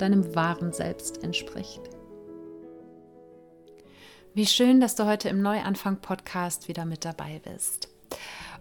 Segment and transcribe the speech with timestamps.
[0.00, 1.80] deinem wahren Selbst entspricht.
[4.34, 7.88] Wie schön, dass du heute im Neuanfang-Podcast wieder mit dabei bist.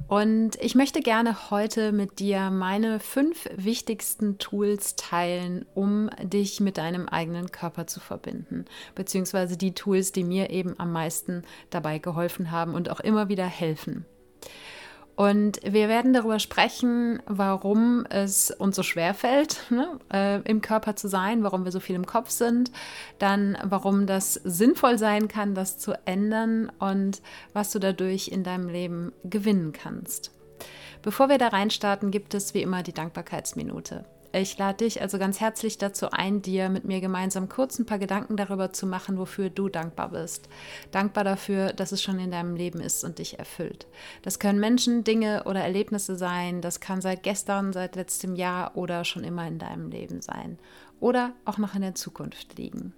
[0.08, 6.78] Und ich möchte gerne heute mit dir meine fünf wichtigsten Tools teilen, um dich mit
[6.78, 8.66] deinem eigenen Körper zu verbinden.
[8.96, 13.46] Beziehungsweise die Tools, die mir eben am meisten dabei geholfen haben und auch immer wieder
[13.46, 14.06] helfen.
[15.20, 20.96] Und wir werden darüber sprechen, warum es uns so schwer fällt, ne, äh, im Körper
[20.96, 22.72] zu sein, warum wir so viel im Kopf sind,
[23.18, 27.22] dann warum das sinnvoll sein kann, das zu ändern und
[27.52, 30.32] was du dadurch in deinem Leben gewinnen kannst.
[31.02, 34.06] Bevor wir da reinstarten, gibt es wie immer die Dankbarkeitsminute.
[34.32, 37.98] Ich lade dich also ganz herzlich dazu ein, dir mit mir gemeinsam kurz ein paar
[37.98, 40.50] Gedanken darüber zu machen, wofür du dankbar bist.
[40.92, 43.88] Dankbar dafür, dass es schon in deinem Leben ist und dich erfüllt.
[44.22, 46.62] Das können Menschen, Dinge oder Erlebnisse sein.
[46.62, 50.60] Das kann seit gestern, seit letztem Jahr oder schon immer in deinem Leben sein.
[51.00, 52.94] Oder auch noch in der Zukunft liegen.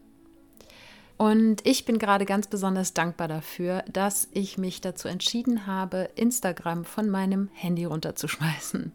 [1.15, 6.83] Und ich bin gerade ganz besonders dankbar dafür, dass ich mich dazu entschieden habe, Instagram
[6.83, 8.91] von meinem Handy runterzuschmeißen.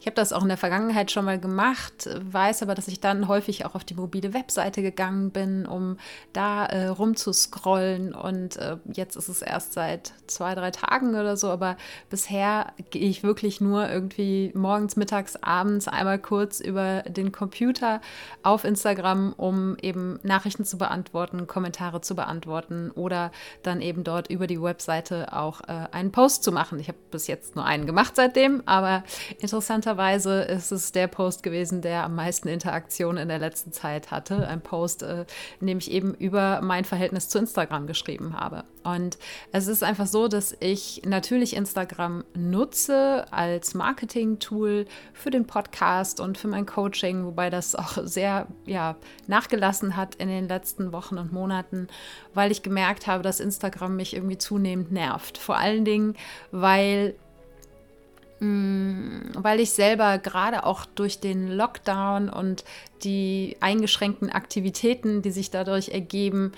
[0.00, 3.28] Ich habe das auch in der Vergangenheit schon mal gemacht, weiß aber, dass ich dann
[3.28, 5.96] häufig auch auf die mobile Webseite gegangen bin, um
[6.32, 8.14] da äh, rumzuscrollen.
[8.14, 11.76] Und äh, jetzt ist es erst seit zwei, drei Tagen oder so, aber
[12.10, 18.00] bisher gehe ich wirklich nur irgendwie morgens, mittags, abends einmal kurz über den Computer
[18.42, 23.30] auf Instagram, um eben Nachrichten zu beantworten, Kommentare zu beantworten oder
[23.62, 26.78] dann eben dort über die Webseite auch äh, einen Post zu machen.
[26.78, 29.04] Ich habe bis jetzt nur einen gemacht seitdem, aber
[29.42, 34.46] interessanterweise ist es der Post gewesen, der am meisten Interaktion in der letzten Zeit hatte.
[34.46, 35.26] Ein Post, äh,
[35.60, 38.64] in dem ich eben über mein Verhältnis zu Instagram geschrieben habe.
[38.84, 39.18] Und
[39.52, 46.38] es ist einfach so, dass ich natürlich Instagram nutze als Marketing-Tool für den Podcast und
[46.38, 51.32] für mein Coaching, wobei das auch sehr ja, nachgelassen hat in den letzten Wochen und
[51.32, 51.88] Monaten,
[52.34, 55.38] weil ich gemerkt habe, dass Instagram mich irgendwie zunehmend nervt.
[55.38, 56.14] Vor allen Dingen,
[56.50, 57.14] weil
[58.42, 62.64] weil ich selber gerade auch durch den Lockdown und
[63.04, 66.52] die eingeschränkten Aktivitäten, die sich dadurch ergeben,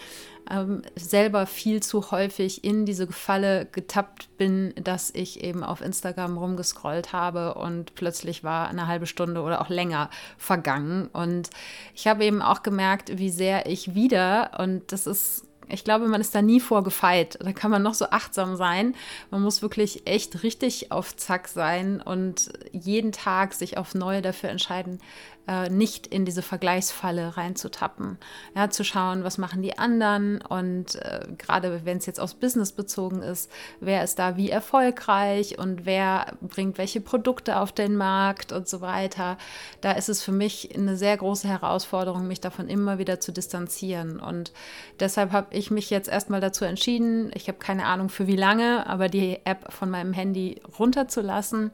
[0.50, 6.36] ähm, selber viel zu häufig in diese Falle getappt bin, dass ich eben auf Instagram
[6.36, 11.08] rumgescrollt habe und plötzlich war eine halbe Stunde oder auch länger vergangen.
[11.12, 11.50] Und
[11.94, 16.20] ich habe eben auch gemerkt, wie sehr ich wieder, und das ist ich glaube, man
[16.20, 17.38] ist da nie vorgefeit.
[17.40, 18.94] Da kann man noch so achtsam sein.
[19.30, 24.50] Man muss wirklich echt richtig auf Zack sein und jeden Tag sich auf neue dafür
[24.50, 25.00] entscheiden,
[25.46, 28.18] äh, nicht in diese Vergleichsfalle reinzutappen.
[28.54, 32.72] Ja, zu schauen, was machen die anderen und äh, gerade wenn es jetzt aufs Business
[32.72, 33.50] bezogen ist,
[33.80, 38.80] wer ist da wie erfolgreich und wer bringt welche Produkte auf den Markt und so
[38.80, 39.36] weiter.
[39.80, 44.20] Da ist es für mich eine sehr große Herausforderung, mich davon immer wieder zu distanzieren.
[44.20, 44.52] Und
[45.00, 48.86] deshalb habe ich mich jetzt erstmal dazu entschieden, ich habe keine Ahnung für wie lange,
[48.86, 51.70] aber die App von meinem Handy runterzulassen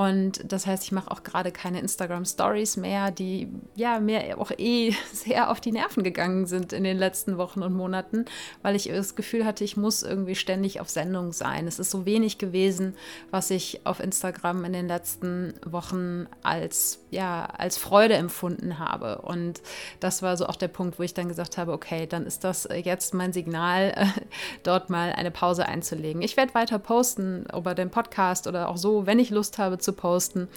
[0.00, 4.50] und das heißt, ich mache auch gerade keine Instagram Stories mehr, die ja mir auch
[4.56, 8.24] eh sehr auf die Nerven gegangen sind in den letzten Wochen und Monaten,
[8.62, 11.66] weil ich das Gefühl hatte, ich muss irgendwie ständig auf Sendung sein.
[11.66, 12.94] Es ist so wenig gewesen,
[13.30, 19.20] was ich auf Instagram in den letzten Wochen als ja als Freude empfunden habe.
[19.20, 19.60] Und
[19.98, 22.66] das war so auch der Punkt, wo ich dann gesagt habe, okay, dann ist das
[22.72, 23.92] jetzt mein Signal,
[24.62, 26.22] dort mal eine Pause einzulegen.
[26.22, 29.89] Ich werde weiter posten über den Podcast oder auch so, wenn ich Lust habe zu
[29.92, 30.48] posten.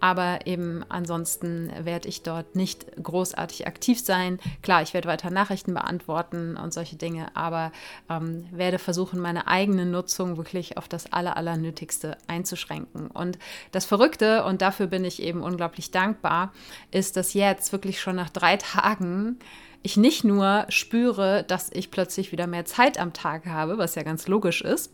[0.00, 4.38] Aber eben ansonsten werde ich dort nicht großartig aktiv sein.
[4.62, 7.72] Klar, ich werde weiter Nachrichten beantworten und solche Dinge, aber
[8.08, 13.08] ähm, werde versuchen, meine eigene Nutzung wirklich auf das Aller, Allernötigste einzuschränken.
[13.08, 13.38] Und
[13.72, 16.52] das Verrückte, und dafür bin ich eben unglaublich dankbar,
[16.90, 19.38] ist, dass jetzt wirklich schon nach drei Tagen
[19.86, 24.02] ich nicht nur spüre, dass ich plötzlich wieder mehr Zeit am Tag habe, was ja
[24.02, 24.92] ganz logisch ist,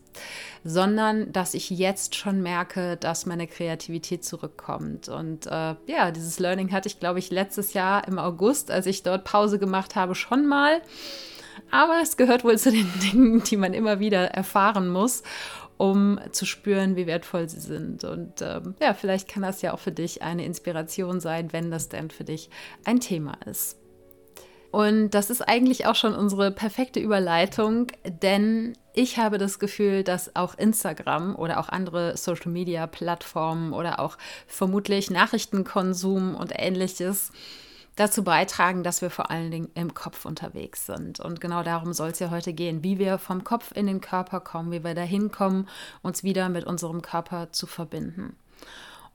[0.63, 5.09] sondern dass ich jetzt schon merke, dass meine Kreativität zurückkommt.
[5.09, 9.01] Und äh, ja, dieses Learning hatte ich, glaube ich, letztes Jahr im August, als ich
[9.01, 10.79] dort Pause gemacht habe, schon mal.
[11.71, 15.23] Aber es gehört wohl zu den Dingen, die man immer wieder erfahren muss,
[15.77, 18.03] um zu spüren, wie wertvoll sie sind.
[18.03, 21.89] Und ähm, ja, vielleicht kann das ja auch für dich eine Inspiration sein, wenn das
[21.89, 22.51] denn für dich
[22.85, 23.79] ein Thema ist.
[24.73, 27.91] Und das ist eigentlich auch schon unsere perfekte Überleitung,
[28.23, 34.17] denn ich habe das Gefühl, dass auch Instagram oder auch andere Social-Media-Plattformen oder auch
[34.47, 37.31] vermutlich Nachrichtenkonsum und ähnliches
[37.97, 41.19] dazu beitragen, dass wir vor allen Dingen im Kopf unterwegs sind.
[41.19, 44.39] Und genau darum soll es ja heute gehen, wie wir vom Kopf in den Körper
[44.39, 45.69] kommen, wie wir dahin kommen,
[46.01, 48.35] uns wieder mit unserem Körper zu verbinden.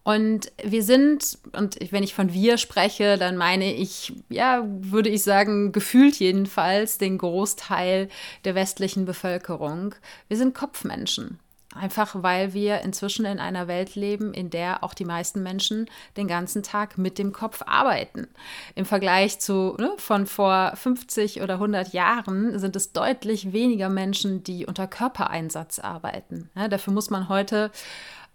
[0.08, 5.22] Und wir sind, und wenn ich von wir spreche, dann meine ich, ja, würde ich
[5.22, 8.08] sagen, gefühlt jedenfalls den Großteil
[8.46, 9.94] der westlichen Bevölkerung.
[10.28, 11.38] Wir sind Kopfmenschen.
[11.74, 16.26] Einfach weil wir inzwischen in einer Welt leben, in der auch die meisten Menschen den
[16.26, 18.28] ganzen Tag mit dem Kopf arbeiten.
[18.74, 24.42] Im Vergleich zu ne, von vor 50 oder 100 Jahren sind es deutlich weniger Menschen,
[24.42, 26.48] die unter Körpereinsatz arbeiten.
[26.56, 27.70] Ja, dafür muss man heute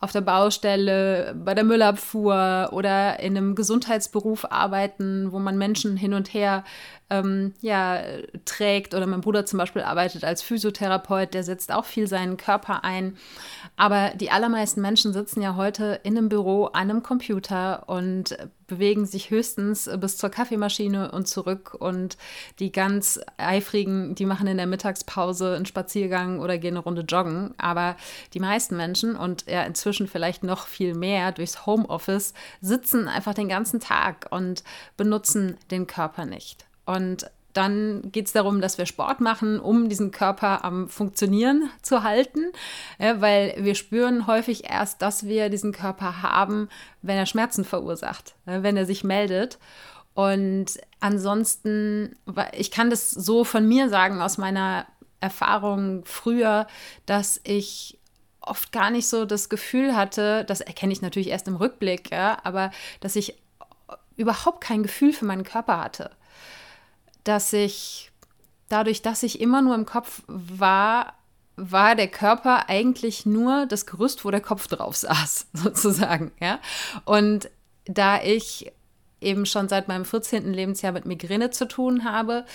[0.03, 6.13] auf der Baustelle, bei der Müllabfuhr oder in einem Gesundheitsberuf arbeiten, wo man Menschen hin
[6.13, 6.65] und her
[7.13, 8.01] ähm, ja,
[8.45, 8.95] trägt.
[8.95, 13.18] Oder mein Bruder zum Beispiel arbeitet als Physiotherapeut, der setzt auch viel seinen Körper ein.
[13.77, 19.06] Aber die allermeisten Menschen sitzen ja heute in einem Büro an einem Computer und bewegen
[19.06, 21.75] sich höchstens bis zur Kaffeemaschine und zurück.
[21.77, 22.18] Und
[22.57, 27.54] die ganz eifrigen, die machen in der Mittagspause einen Spaziergang oder gehen eine Runde joggen.
[27.59, 27.95] Aber
[28.33, 33.50] die meisten Menschen und ja inzwischen vielleicht noch viel mehr durchs Homeoffice sitzen einfach den
[33.50, 34.63] ganzen Tag und
[34.98, 36.66] benutzen den Körper nicht.
[36.85, 42.03] Und dann geht es darum, dass wir Sport machen, um diesen Körper am Funktionieren zu
[42.03, 42.51] halten,
[43.00, 46.68] ja, weil wir spüren häufig erst, dass wir diesen Körper haben,
[47.01, 49.59] wenn er Schmerzen verursacht, wenn er sich meldet.
[50.15, 52.15] Und ansonsten,
[52.53, 54.85] ich kann das so von mir sagen, aus meiner
[55.19, 56.68] Erfahrung früher,
[57.06, 58.00] dass ich
[58.41, 62.39] oft gar nicht so das Gefühl hatte, das erkenne ich natürlich erst im Rückblick, ja,
[62.44, 63.39] aber dass ich
[64.15, 66.12] überhaupt kein Gefühl für meinen Körper hatte
[67.23, 68.11] dass ich
[68.69, 71.13] dadurch, dass ich immer nur im Kopf war,
[71.55, 76.31] war der Körper eigentlich nur das Gerüst, wo der Kopf drauf saß, sozusagen.
[76.39, 76.59] Ja?
[77.05, 77.49] Und
[77.85, 78.71] da ich
[79.21, 80.51] eben schon seit meinem 14.
[80.51, 82.45] Lebensjahr mit Migräne zu tun habe,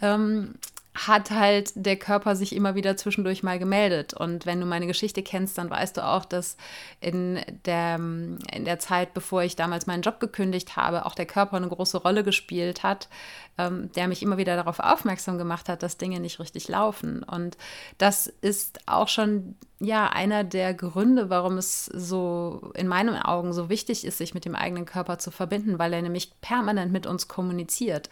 [0.00, 0.54] ähm,
[0.94, 4.12] hat halt der Körper sich immer wieder zwischendurch mal gemeldet.
[4.12, 6.56] Und wenn du meine Geschichte kennst, dann weißt du auch, dass
[7.00, 11.56] in der, in der Zeit, bevor ich damals meinen Job gekündigt habe, auch der Körper
[11.56, 13.08] eine große Rolle gespielt hat,
[13.56, 17.22] ähm, der mich immer wieder darauf aufmerksam gemacht hat, dass Dinge nicht richtig laufen.
[17.22, 17.56] Und
[17.98, 23.68] das ist auch schon ja einer der Gründe, warum es so in meinen Augen so
[23.70, 27.28] wichtig ist, sich mit dem eigenen Körper zu verbinden, weil er nämlich permanent mit uns
[27.28, 28.10] kommuniziert.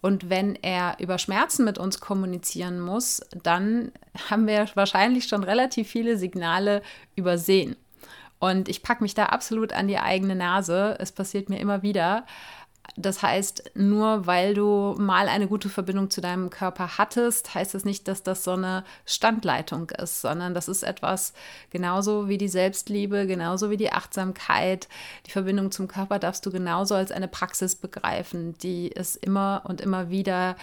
[0.00, 3.92] Und wenn er über Schmerzen mit uns kommunizieren muss, dann
[4.28, 6.82] haben wir wahrscheinlich schon relativ viele Signale
[7.16, 7.76] übersehen.
[8.38, 10.96] Und ich packe mich da absolut an die eigene Nase.
[10.98, 12.26] Es passiert mir immer wieder.
[12.96, 17.82] Das heißt, nur weil du mal eine gute Verbindung zu deinem Körper hattest, heißt es
[17.82, 21.32] das nicht, dass das so eine Standleitung ist, sondern das ist etwas
[21.70, 24.88] genauso wie die Selbstliebe, genauso wie die Achtsamkeit.
[25.26, 29.80] Die Verbindung zum Körper darfst du genauso als eine Praxis begreifen, die es immer und
[29.80, 30.56] immer wieder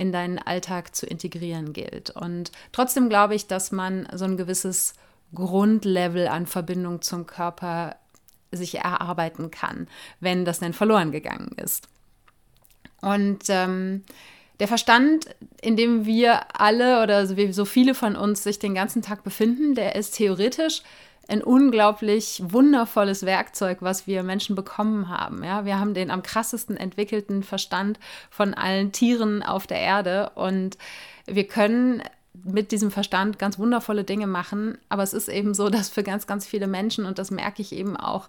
[0.00, 2.08] in deinen Alltag zu integrieren gilt.
[2.08, 4.94] Und trotzdem glaube ich, dass man so ein gewisses
[5.34, 7.96] Grundlevel an Verbindung zum Körper
[8.50, 9.88] sich erarbeiten kann,
[10.18, 11.86] wenn das denn verloren gegangen ist.
[13.02, 14.04] Und ähm,
[14.60, 15.26] der Verstand,
[15.60, 19.96] in dem wir alle oder so viele von uns sich den ganzen Tag befinden, der
[19.96, 20.82] ist theoretisch
[21.28, 25.44] ein unglaublich wundervolles Werkzeug, was wir Menschen bekommen haben.
[25.44, 27.98] Ja, wir haben den am krassesten entwickelten Verstand
[28.30, 30.76] von allen Tieren auf der Erde und
[31.26, 32.02] wir können
[32.44, 34.78] mit diesem Verstand ganz wundervolle Dinge machen.
[34.88, 37.72] Aber es ist eben so, dass für ganz, ganz viele Menschen, und das merke ich
[37.72, 38.28] eben auch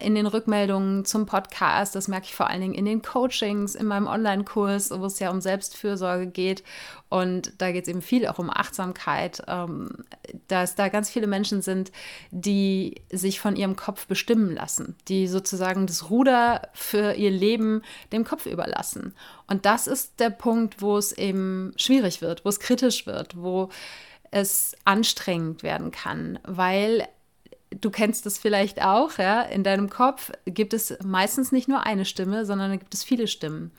[0.00, 3.86] in den Rückmeldungen zum Podcast, das merke ich vor allen Dingen in den Coachings, in
[3.86, 6.64] meinem Online-Kurs, wo es ja um Selbstfürsorge geht.
[7.08, 9.90] Und da geht es eben viel auch um Achtsamkeit, ähm,
[10.48, 11.92] dass da ganz viele Menschen sind,
[12.30, 17.82] die sich von ihrem Kopf bestimmen lassen, die sozusagen das Ruder für ihr Leben
[18.12, 19.14] dem Kopf überlassen.
[19.46, 23.68] Und das ist der Punkt, wo es eben schwierig wird, wo es kritisch wird, wo
[24.30, 27.06] es anstrengend werden kann, weil
[27.80, 32.04] du kennst das vielleicht auch, ja, in deinem Kopf gibt es meistens nicht nur eine
[32.04, 33.70] Stimme, sondern da gibt es viele Stimmen.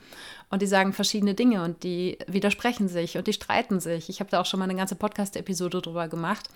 [0.48, 4.08] Und die sagen verschiedene Dinge und die widersprechen sich und die streiten sich.
[4.08, 6.48] Ich habe da auch schon mal eine ganze Podcast-Episode drüber gemacht,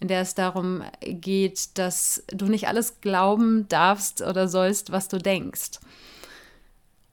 [0.00, 5.18] in der es darum geht, dass du nicht alles glauben darfst oder sollst, was du
[5.18, 5.78] denkst.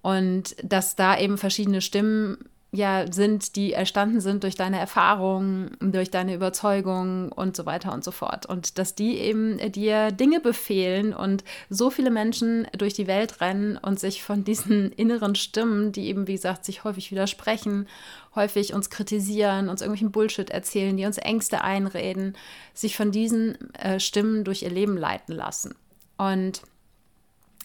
[0.01, 2.37] Und dass da eben verschiedene Stimmen
[2.71, 8.03] ja sind, die erstanden sind durch deine Erfahrungen, durch deine Überzeugungen und so weiter und
[8.03, 8.45] so fort.
[8.45, 13.77] Und dass die eben dir Dinge befehlen und so viele Menschen durch die Welt rennen
[13.77, 17.87] und sich von diesen inneren Stimmen, die eben, wie gesagt, sich häufig widersprechen,
[18.35, 22.35] häufig uns kritisieren, uns irgendwelchen Bullshit erzählen, die uns Ängste einreden,
[22.73, 25.73] sich von diesen äh, Stimmen durch ihr Leben leiten lassen.
[26.17, 26.61] Und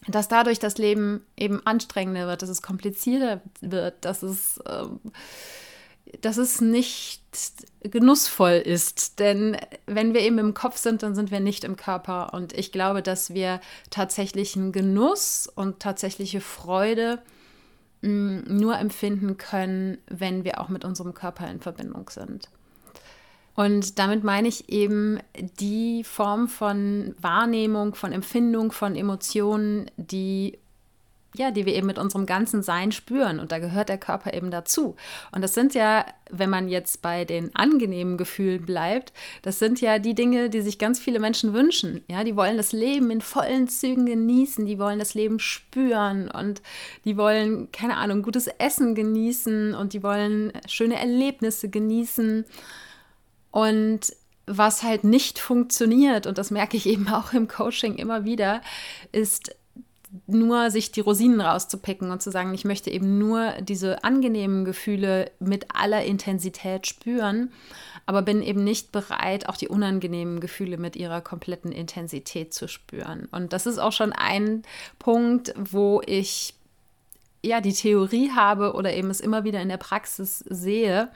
[0.09, 4.87] dass dadurch das Leben eben anstrengender wird, dass es komplizierter wird, dass es, äh,
[6.21, 7.23] dass es nicht
[7.81, 9.21] genussvoll ist.
[9.21, 9.57] Denn
[9.87, 12.35] wenn wir eben im Kopf sind, dann sind wir nicht im Körper.
[12.35, 17.23] Und ich glaube, dass wir tatsächlichen Genuss und tatsächliche Freude
[18.01, 22.49] mh, mm, nur empfinden können, wenn wir auch mit unserem Körper in Verbindung sind.
[23.55, 25.19] Und damit meine ich eben
[25.61, 30.59] die Form von Wahrnehmung, von Empfindung, von Emotionen, die
[31.35, 33.41] ja, die wir eben mit unserem ganzen Sein spüren.
[33.41, 34.97] Und da gehört der Körper eben dazu.
[35.33, 39.99] Und das sind ja, wenn man jetzt bei den angenehmen Gefühlen bleibt, das sind ja
[39.99, 42.05] die Dinge, die sich ganz viele Menschen wünschen.
[42.09, 46.61] Ja, die wollen das Leben in vollen Zügen genießen, die wollen das Leben spüren und
[47.05, 52.45] die wollen, keine Ahnung, gutes Essen genießen und die wollen schöne Erlebnisse genießen.
[53.53, 54.13] Und
[54.47, 58.61] was halt nicht funktioniert, und das merke ich eben auch im Coaching immer wieder,
[59.13, 59.55] ist
[60.27, 65.31] nur sich die Rosinen rauszupicken und zu sagen, ich möchte eben nur diese angenehmen Gefühle
[65.39, 67.51] mit aller Intensität spüren,
[68.05, 73.27] aber bin eben nicht bereit, auch die unangenehmen Gefühle mit ihrer kompletten Intensität zu spüren.
[73.31, 74.65] Und das ist auch schon ein
[74.99, 76.55] Punkt, wo ich
[77.43, 81.11] ja die Theorie habe oder eben es immer wieder in der Praxis sehe,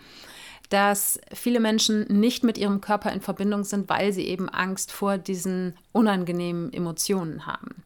[0.68, 5.18] dass viele Menschen nicht mit ihrem Körper in Verbindung sind, weil sie eben Angst vor
[5.18, 7.82] diesen unangenehmen Emotionen haben.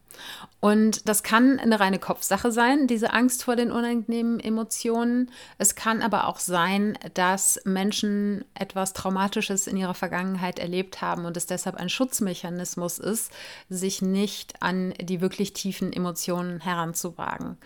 [0.59, 5.31] Und das kann eine reine Kopfsache sein, diese Angst vor den unangenehmen Emotionen.
[5.57, 11.35] Es kann aber auch sein, dass Menschen etwas Traumatisches in ihrer Vergangenheit erlebt haben und
[11.35, 13.31] es deshalb ein Schutzmechanismus ist,
[13.69, 17.57] sich nicht an die wirklich tiefen Emotionen heranzuwagen.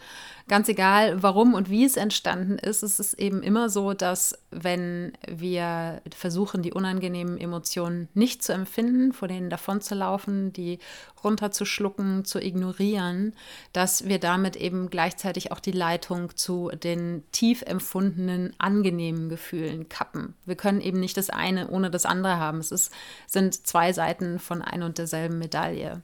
[0.48, 5.14] Ganz egal, warum und wie es entstanden ist, es ist eben immer so, dass wenn
[5.28, 10.80] wir versuchen, die unangenehmen Emotionen nicht zu empfinden, vor denen davonzulaufen, die
[11.24, 13.36] runterzuschlucken, zu ignorieren,
[13.74, 20.36] dass wir damit eben gleichzeitig auch die Leitung zu den tief empfundenen, angenehmen Gefühlen kappen.
[20.46, 22.60] Wir können eben nicht das eine ohne das andere haben.
[22.60, 22.92] Es ist,
[23.28, 26.02] sind zwei Seiten von ein und derselben Medaille.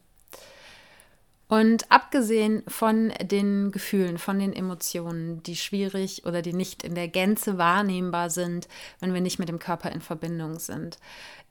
[1.51, 7.09] Und abgesehen von den Gefühlen, von den Emotionen, die schwierig oder die nicht in der
[7.09, 8.69] Gänze wahrnehmbar sind,
[9.01, 10.97] wenn wir nicht mit dem Körper in Verbindung sind,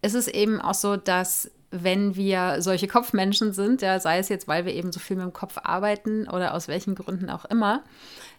[0.01, 4.49] ist es eben auch so, dass wenn wir solche Kopfmenschen sind, ja, sei es jetzt,
[4.49, 7.85] weil wir eben so viel mit dem Kopf arbeiten oder aus welchen Gründen auch immer,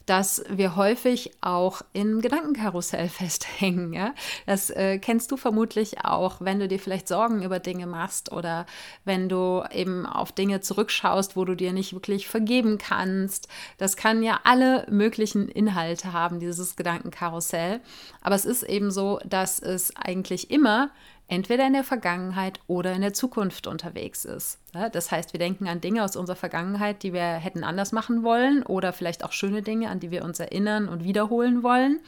[0.05, 3.93] dass wir häufig auch im Gedankenkarussell festhängen.
[3.93, 4.13] Ja?
[4.45, 8.65] Das äh, kennst du vermutlich auch, wenn du dir vielleicht Sorgen über Dinge machst oder
[9.05, 13.47] wenn du eben auf Dinge zurückschaust, wo du dir nicht wirklich vergeben kannst.
[13.77, 17.79] Das kann ja alle möglichen Inhalte haben, dieses Gedankenkarussell.
[18.21, 20.91] Aber es ist eben so, dass es eigentlich immer
[21.31, 24.59] entweder in der Vergangenheit oder in der Zukunft unterwegs ist.
[24.91, 28.63] Das heißt, wir denken an Dinge aus unserer Vergangenheit, die wir hätten anders machen wollen
[28.63, 32.01] oder vielleicht auch schöne Dinge, an die wir uns erinnern und wiederholen wollen.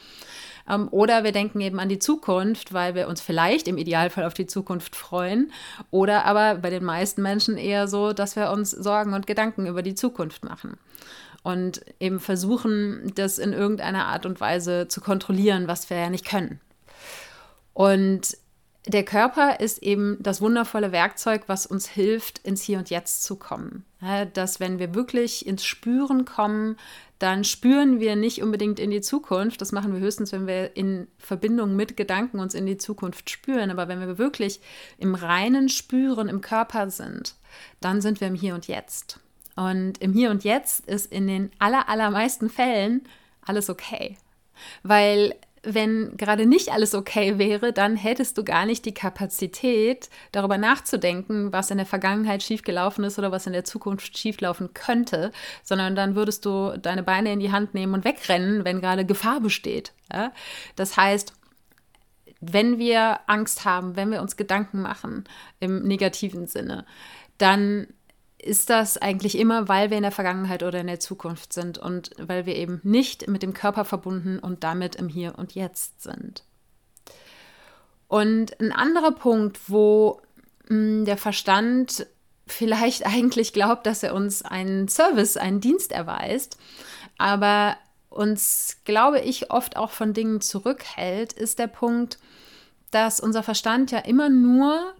[0.69, 4.33] Ähm, oder wir denken eben an die Zukunft, weil wir uns vielleicht im Idealfall auf
[4.33, 5.53] die Zukunft freuen.
[5.89, 9.83] Oder aber bei den meisten Menschen eher so, dass wir uns Sorgen und Gedanken über
[9.83, 10.77] die Zukunft machen.
[11.43, 16.25] Und eben versuchen, das in irgendeiner Art und Weise zu kontrollieren, was wir ja nicht
[16.25, 16.59] können.
[17.73, 18.37] Und
[18.85, 23.37] der Körper ist eben das wundervolle Werkzeug, was uns hilft, ins Hier und Jetzt zu
[23.37, 23.85] kommen.
[24.33, 26.75] dass wenn wir wirklich ins Spüren kommen,
[27.19, 29.61] dann spüren wir nicht unbedingt in die Zukunft.
[29.61, 33.71] Das machen wir höchstens, wenn wir in Verbindung mit Gedanken uns in die Zukunft spüren.
[33.71, 34.59] Aber wenn wir wirklich
[34.97, 37.35] im reinen Spüren im Körper sind,
[37.79, 39.21] dann sind wir im Hier und Jetzt.
[39.55, 43.07] Und im Hier und Jetzt ist in den aller, allermeisten Fällen
[43.45, 44.17] alles okay.
[44.83, 50.57] Weil wenn gerade nicht alles okay wäre, dann hättest du gar nicht die Kapazität, darüber
[50.57, 55.31] nachzudenken, was in der Vergangenheit schiefgelaufen ist oder was in der Zukunft schieflaufen könnte,
[55.63, 59.39] sondern dann würdest du deine Beine in die Hand nehmen und wegrennen, wenn gerade Gefahr
[59.39, 59.93] besteht.
[60.11, 60.33] Ja?
[60.75, 61.33] Das heißt,
[62.41, 65.23] wenn wir Angst haben, wenn wir uns Gedanken machen
[65.61, 66.85] im negativen Sinne,
[67.37, 67.87] dann
[68.43, 72.11] ist das eigentlich immer, weil wir in der Vergangenheit oder in der Zukunft sind und
[72.17, 76.43] weil wir eben nicht mit dem Körper verbunden und damit im Hier und Jetzt sind.
[78.07, 80.21] Und ein anderer Punkt, wo
[80.67, 82.05] mh, hm, der Verstand
[82.45, 86.57] vielleicht eigentlich glaubt, dass er uns einen Service, einen Dienst erweist,
[87.17, 87.77] aber
[88.09, 92.19] uns, glaube ich, oft auch von Dingen zurückhält, ist der Punkt,
[92.91, 94.93] dass unser Verstand ja immer nur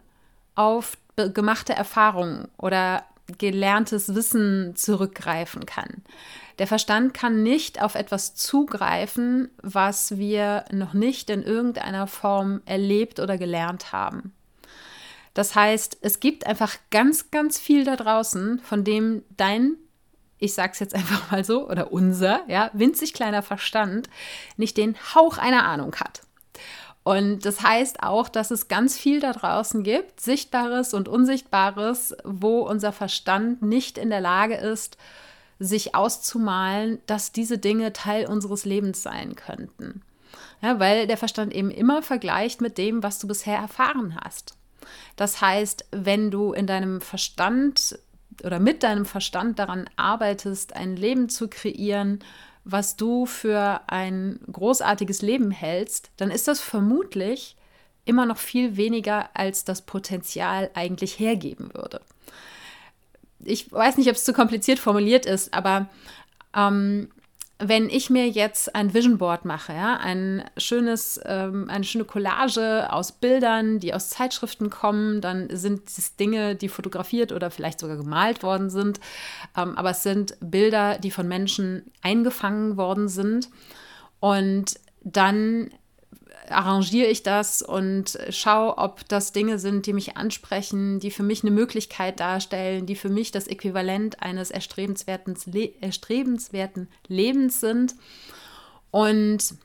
[0.55, 3.03] auf gemachte Erfahrungen oder
[3.37, 6.03] gelerntes Wissen zurückgreifen kann.
[6.59, 13.19] Der Verstand kann nicht auf etwas zugreifen, was wir noch nicht in irgendeiner Form erlebt
[13.19, 14.33] oder gelernt haben.
[15.33, 19.77] Das heißt, es gibt einfach ganz, ganz viel da draußen, von dem dein,
[20.37, 24.09] ich sag's jetzt einfach mal so, oder unser, ja, winzig kleiner Verstand
[24.57, 26.21] nicht den Hauch einer Ahnung hat.
[27.03, 32.61] Und das heißt auch, dass es ganz viel da draußen gibt, Sichtbares und Unsichtbares, wo
[32.61, 34.97] unser Verstand nicht in der Lage ist,
[35.59, 40.01] sich auszumalen, dass diese Dinge Teil unseres Lebens sein könnten.
[40.61, 44.55] Ja, weil der Verstand eben immer vergleicht mit dem, was du bisher erfahren hast.
[45.15, 47.99] Das heißt, wenn du in deinem Verstand
[48.43, 52.19] oder mit deinem Verstand daran arbeitest, ein Leben zu kreieren,
[52.63, 57.55] was du für ein großartiges Leben hältst, dann ist das vermutlich
[58.05, 62.01] immer noch viel weniger, als das Potenzial eigentlich hergeben würde.
[63.43, 65.89] Ich weiß nicht, ob es zu kompliziert formuliert ist, aber
[66.55, 67.09] ähm,
[67.67, 72.91] wenn ich mir jetzt ein Vision Board mache, ja, ein schönes, ähm, eine schöne Collage
[72.91, 77.97] aus Bildern, die aus Zeitschriften kommen, dann sind es Dinge, die fotografiert oder vielleicht sogar
[77.97, 78.99] gemalt worden sind.
[79.57, 83.49] Ähm, aber es sind Bilder, die von Menschen eingefangen worden sind.
[84.19, 85.69] Und dann
[86.49, 91.43] arrangiere ich das und schaue, ob das Dinge sind, die mich ansprechen, die für mich
[91.43, 95.37] eine Möglichkeit darstellen, die für mich das Äquivalent eines erstrebenswerten,
[95.81, 97.95] erstrebenswerten Lebens sind.
[98.91, 99.55] Und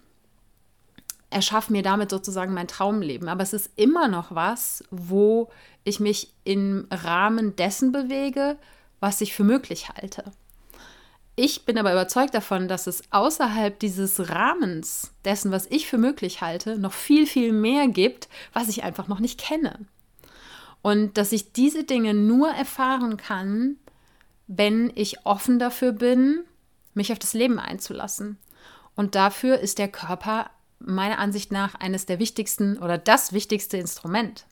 [1.31, 3.29] erschaffe mir damit sozusagen mein Traumleben.
[3.29, 5.51] Aber es ist immer noch was, wo
[5.85, 8.57] ich mich im Rahmen dessen bewege,
[9.01, 10.25] was ich für möglich halte.
[11.41, 16.41] Ich bin aber überzeugt davon, dass es außerhalb dieses Rahmens dessen, was ich für möglich
[16.41, 19.87] halte, noch viel, viel mehr gibt, was ich einfach noch nicht kenne.
[20.83, 23.77] Und dass ich diese Dinge nur erfahren kann,
[24.49, 26.43] wenn ich offen dafür bin,
[26.95, 28.37] mich auf das Leben einzulassen.
[28.97, 34.45] Und dafür ist der Körper meiner Ansicht nach eines der wichtigsten oder das wichtigste Instrument.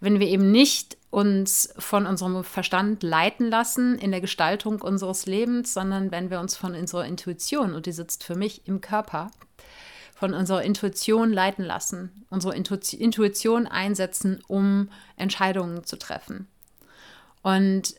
[0.00, 5.72] Wenn wir eben nicht uns von unserem Verstand leiten lassen in der Gestaltung unseres Lebens,
[5.72, 9.30] sondern wenn wir uns von unserer Intuition, und die sitzt für mich im Körper,
[10.14, 16.48] von unserer Intuition leiten lassen, unsere Intuition einsetzen, um Entscheidungen zu treffen.
[17.42, 17.94] Und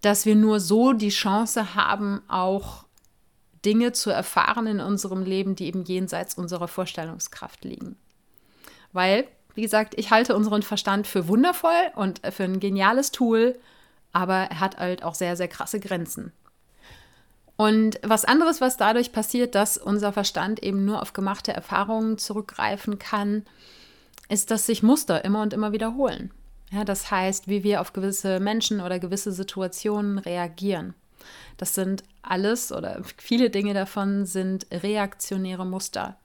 [0.00, 2.84] dass wir nur so die Chance haben, auch
[3.64, 7.96] Dinge zu erfahren in unserem Leben, die eben jenseits unserer Vorstellungskraft liegen.
[8.92, 13.58] Weil wie gesagt, ich halte unseren Verstand für wundervoll und für ein geniales Tool,
[14.12, 16.32] aber er hat halt auch sehr, sehr krasse Grenzen.
[17.56, 22.98] Und was anderes, was dadurch passiert, dass unser Verstand eben nur auf gemachte Erfahrungen zurückgreifen
[22.98, 23.44] kann,
[24.30, 26.30] ist, dass sich Muster immer und immer wiederholen.
[26.70, 30.94] Ja, das heißt, wie wir auf gewisse Menschen oder gewisse Situationen reagieren.
[31.56, 36.16] Das sind alles oder viele Dinge davon sind reaktionäre Muster.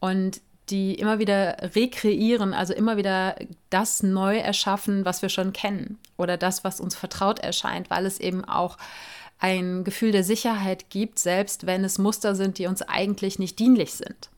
[0.00, 3.36] Und die immer wieder rekreieren, also immer wieder
[3.70, 8.18] das neu erschaffen, was wir schon kennen oder das, was uns vertraut erscheint, weil es
[8.18, 8.76] eben auch
[9.38, 13.94] ein Gefühl der Sicherheit gibt, selbst wenn es Muster sind, die uns eigentlich nicht dienlich
[13.94, 14.30] sind.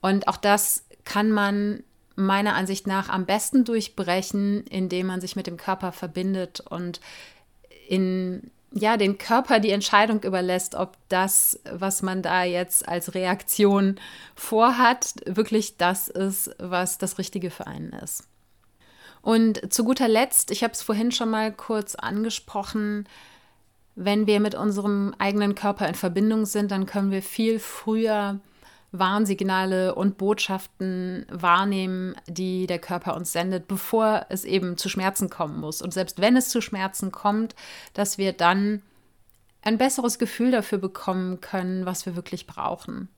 [0.00, 1.82] Und auch das kann man
[2.16, 7.00] meiner Ansicht nach am besten durchbrechen, indem man sich mit dem Körper verbindet und
[7.88, 13.96] in ja, den Körper die Entscheidung überlässt, ob das, was man da jetzt als Reaktion
[14.34, 18.24] vorhat, wirklich das ist, was das Richtige für einen ist.
[19.22, 23.06] Und zu guter Letzt, ich habe es vorhin schon mal kurz angesprochen,
[23.96, 28.38] wenn wir mit unserem eigenen Körper in Verbindung sind, dann können wir viel früher
[28.92, 35.60] Warnsignale und Botschaften wahrnehmen, die der Körper uns sendet, bevor es eben zu Schmerzen kommen
[35.60, 35.80] muss.
[35.80, 37.54] Und selbst wenn es zu Schmerzen kommt,
[37.94, 38.82] dass wir dann
[39.62, 43.08] ein besseres Gefühl dafür bekommen können, was wir wirklich brauchen.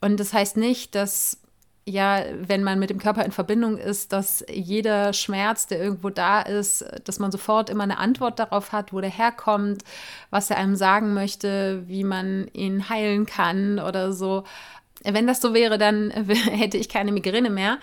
[0.00, 1.38] Und das heißt nicht, dass
[1.86, 6.40] ja, wenn man mit dem Körper in Verbindung ist, dass jeder Schmerz, der irgendwo da
[6.40, 9.82] ist, dass man sofort immer eine Antwort darauf hat, wo der herkommt,
[10.30, 14.44] was er einem sagen möchte, wie man ihn heilen kann oder so.
[15.02, 16.10] Wenn das so wäre, dann
[16.50, 17.78] hätte ich keine Migräne mehr.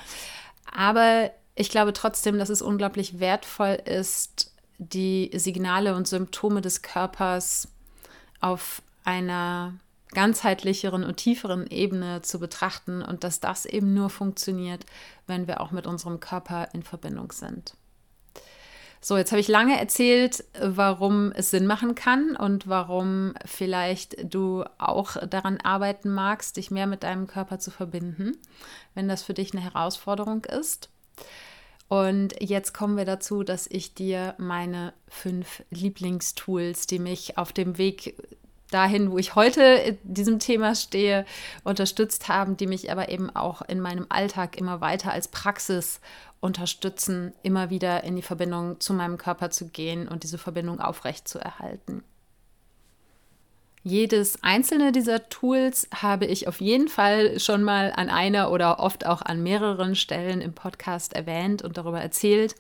[0.76, 7.68] Aber ich glaube trotzdem, dass es unglaublich wertvoll ist, die Signale und Symptome des Körpers
[8.40, 9.76] auf einer
[10.14, 14.86] ganzheitlicheren und tieferen Ebene zu betrachten und dass das eben nur funktioniert,
[15.28, 17.76] wenn wir auch mit unserem Körper in Verbindung sind.
[19.04, 24.64] So, jetzt habe ich lange erzählt, warum es Sinn machen kann und warum vielleicht du
[24.78, 28.38] auch daran arbeiten magst, dich mehr mit deinem Körper zu verbinden,
[28.94, 30.90] wenn das für dich eine Herausforderung ist.
[31.88, 37.80] Und jetzt kommen wir dazu, dass ich dir meine fünf Lieblingstools, die mich auf dem
[37.80, 38.16] Weg
[38.72, 41.26] dahin, wo ich heute in diesem Thema stehe,
[41.64, 46.02] unterstützt haben, die mich aber eben auch in meinem Alltag immer weiter als Praxis
[46.40, 51.28] unterstützen, immer wieder in die Verbindung zu meinem Körper zu gehen und diese Verbindung aufrecht
[51.28, 52.04] zu erhalten.
[53.84, 59.08] Jedes einzelne dieser Tools habe ich auf jeden Fall schon mal an einer oder oft
[59.08, 62.56] auch an mehreren Stellen im Podcast erwähnt und darüber erzählt.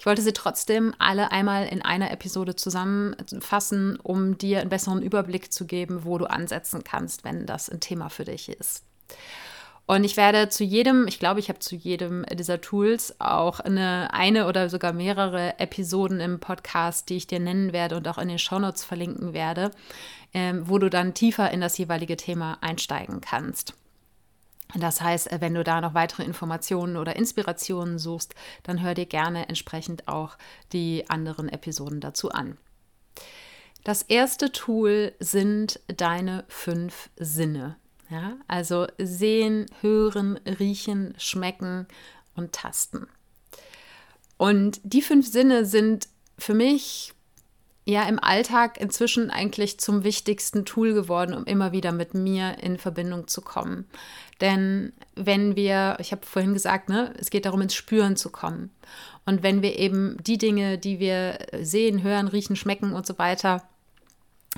[0.00, 5.52] Ich wollte sie trotzdem alle einmal in einer Episode zusammenfassen, um dir einen besseren Überblick
[5.52, 8.82] zu geben, wo du ansetzen kannst, wenn das ein Thema für dich ist.
[9.86, 14.12] Und ich werde zu jedem, ich glaube, ich habe zu jedem dieser Tools auch eine,
[14.12, 18.28] eine oder sogar mehrere Episoden im Podcast, die ich dir nennen werde und auch in
[18.28, 19.70] den Shownotes verlinken werde,
[20.34, 23.74] ähm, wo du dann tiefer in das jeweilige Thema einsteigen kannst.
[24.74, 29.48] Das heißt, wenn du da noch weitere Informationen oder Inspirationen suchst, dann hör dir gerne
[29.48, 30.36] entsprechend auch
[30.72, 32.58] die anderen Episoden dazu an.
[33.84, 37.76] Das erste Tool sind deine fünf Sinne.
[38.08, 41.86] Ja, also sehen, hören, riechen, schmecken
[42.34, 43.08] und tasten.
[44.36, 47.12] Und die fünf Sinne sind für mich
[47.86, 52.78] ja im Alltag inzwischen eigentlich zum wichtigsten Tool geworden, um immer wieder mit mir in
[52.78, 53.86] Verbindung zu kommen.
[54.40, 58.70] Denn wenn wir, ich habe vorhin gesagt, ne, es geht darum, ins Spüren zu kommen.
[59.24, 63.62] Und wenn wir eben die Dinge, die wir sehen, hören, riechen, schmecken und so weiter,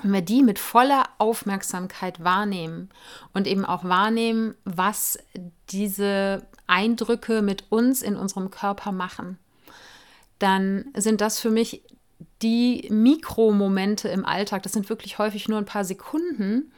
[0.02, 2.90] wenn wir die mit voller Aufmerksamkeit wahrnehmen
[3.32, 5.18] und eben auch wahrnehmen, was
[5.70, 9.38] diese Eindrücke mit uns in unserem Körper machen,
[10.38, 11.82] dann sind das für mich
[12.42, 14.62] die Mikromomente im Alltag.
[14.62, 16.72] Das sind wirklich häufig nur ein paar Sekunden,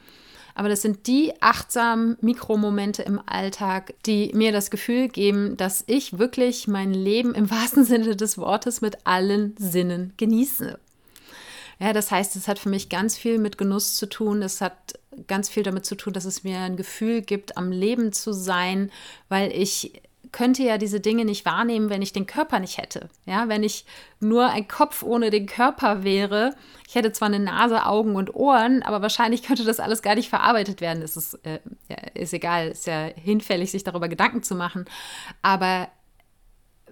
[0.55, 6.17] aber das sind die achtsamen Mikromomente im Alltag, die mir das Gefühl geben, dass ich
[6.17, 10.79] wirklich mein Leben im wahrsten Sinne des Wortes mit allen Sinnen genieße.
[11.81, 14.43] Ja, das heißt, es hat für mich ganz viel mit Genuss zu tun.
[14.43, 18.13] Es hat ganz viel damit zu tun, dass es mir ein Gefühl gibt, am Leben
[18.13, 18.91] zu sein,
[19.29, 19.99] weil ich
[20.31, 23.09] könnte ja diese Dinge nicht wahrnehmen, wenn ich den Körper nicht hätte.
[23.25, 23.85] Ja, wenn ich
[24.19, 26.53] nur ein Kopf ohne den Körper wäre.
[26.87, 30.29] Ich hätte zwar eine Nase, Augen und Ohren, aber wahrscheinlich könnte das alles gar nicht
[30.29, 31.01] verarbeitet werden.
[31.01, 34.85] Das ist, äh, ja, ist egal, ist ja hinfällig, sich darüber Gedanken zu machen.
[35.41, 35.87] Aber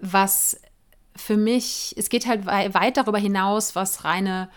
[0.00, 0.60] was
[1.14, 4.48] für mich, es geht halt weit darüber hinaus, was reine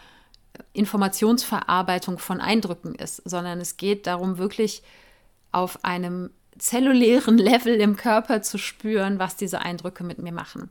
[0.74, 4.84] Informationsverarbeitung von Eindrücken ist, sondern es geht darum, wirklich
[5.52, 10.70] auf einem zellulären Level im Körper zu spüren, was diese Eindrücke mit mir machen.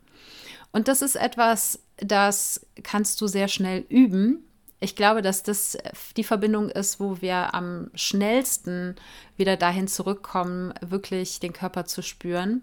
[0.72, 4.44] Und das ist etwas, das kannst du sehr schnell üben.
[4.80, 5.78] Ich glaube, dass das
[6.16, 8.96] die Verbindung ist, wo wir am schnellsten
[9.36, 12.62] wieder dahin zurückkommen, wirklich den Körper zu spüren.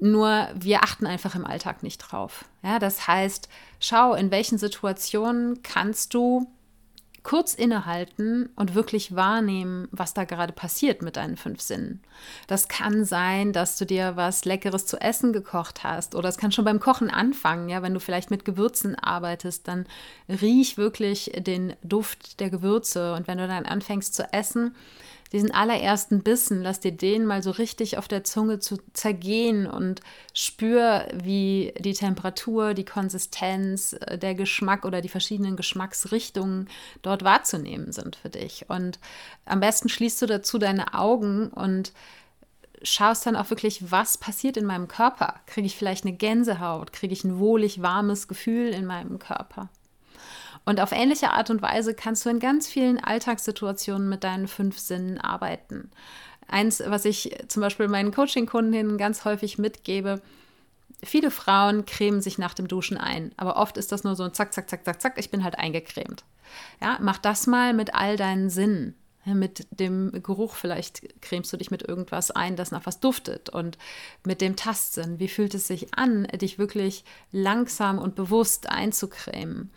[0.00, 2.44] Nur wir achten einfach im Alltag nicht drauf.
[2.62, 3.48] Ja, das heißt,
[3.80, 6.46] schau, in welchen Situationen kannst du
[7.28, 12.00] kurz innehalten und wirklich wahrnehmen, was da gerade passiert mit deinen fünf Sinnen.
[12.46, 16.52] Das kann sein, dass du dir was Leckeres zu essen gekocht hast oder es kann
[16.52, 17.68] schon beim Kochen anfangen.
[17.68, 19.84] Ja, wenn du vielleicht mit Gewürzen arbeitest, dann
[20.28, 24.74] riech wirklich den Duft der Gewürze und wenn du dann anfängst zu essen,
[25.32, 30.00] diesen allerersten Bissen, lass dir den mal so richtig auf der Zunge zu zergehen und
[30.32, 36.68] spür, wie die Temperatur, die Konsistenz, äh, der Geschmack oder die verschiedenen Geschmacksrichtungen
[37.02, 38.66] dort wahrzunehmen sind für dich.
[38.68, 38.98] Und
[39.44, 41.92] am besten schließt du dazu deine Augen und
[42.82, 45.40] schaust dann auch wirklich, was passiert in meinem Körper.
[45.46, 46.92] Kriege ich vielleicht eine Gänsehaut?
[46.92, 49.68] Kriege ich ein wohlig warmes Gefühl in meinem Körper?
[50.68, 54.78] Und auf ähnliche Art und Weise kannst du in ganz vielen Alltagssituationen mit deinen fünf
[54.78, 55.90] Sinnen arbeiten.
[56.46, 60.20] Eins, was ich zum Beispiel meinen Coaching-Kundinnen ganz häufig mitgebe,
[61.02, 64.34] viele Frauen cremen sich nach dem Duschen ein, aber oft ist das nur so ein
[64.34, 66.24] Zack, Zack, Zack, Zack, Zack, ich bin halt eingecremt.
[66.82, 68.94] Ja, mach das mal mit all deinen Sinnen.
[69.24, 73.48] Mit dem Geruch vielleicht cremst du dich mit irgendwas ein, das nach was duftet.
[73.48, 73.78] Und
[74.22, 79.70] mit dem Tastsinn, wie fühlt es sich an, dich wirklich langsam und bewusst einzucremen?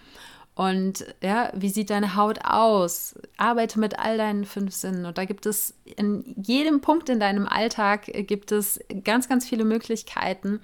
[0.53, 3.15] Und ja, wie sieht deine Haut aus?
[3.37, 5.05] Arbeite mit all deinen fünf Sinnen.
[5.05, 9.63] Und da gibt es in jedem Punkt in deinem Alltag gibt es ganz, ganz viele
[9.63, 10.59] Möglichkeiten,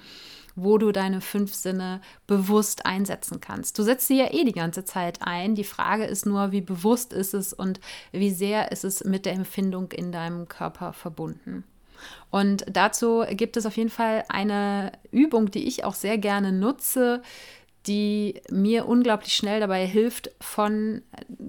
[0.56, 3.80] wo du deine fünf Sinne bewusst einsetzen kannst.
[3.80, 5.56] Du setzt sie ja eh die ganze Zeit ein.
[5.56, 7.80] Die Frage ist nur, wie bewusst ist es und
[8.12, 11.64] wie sehr ist es mit der Empfindung in deinem Körper verbunden.
[12.30, 17.22] Und dazu gibt es auf jeden Fall eine Übung, die ich auch sehr gerne nutze,
[17.88, 21.02] die mir unglaublich schnell dabei hilft, von,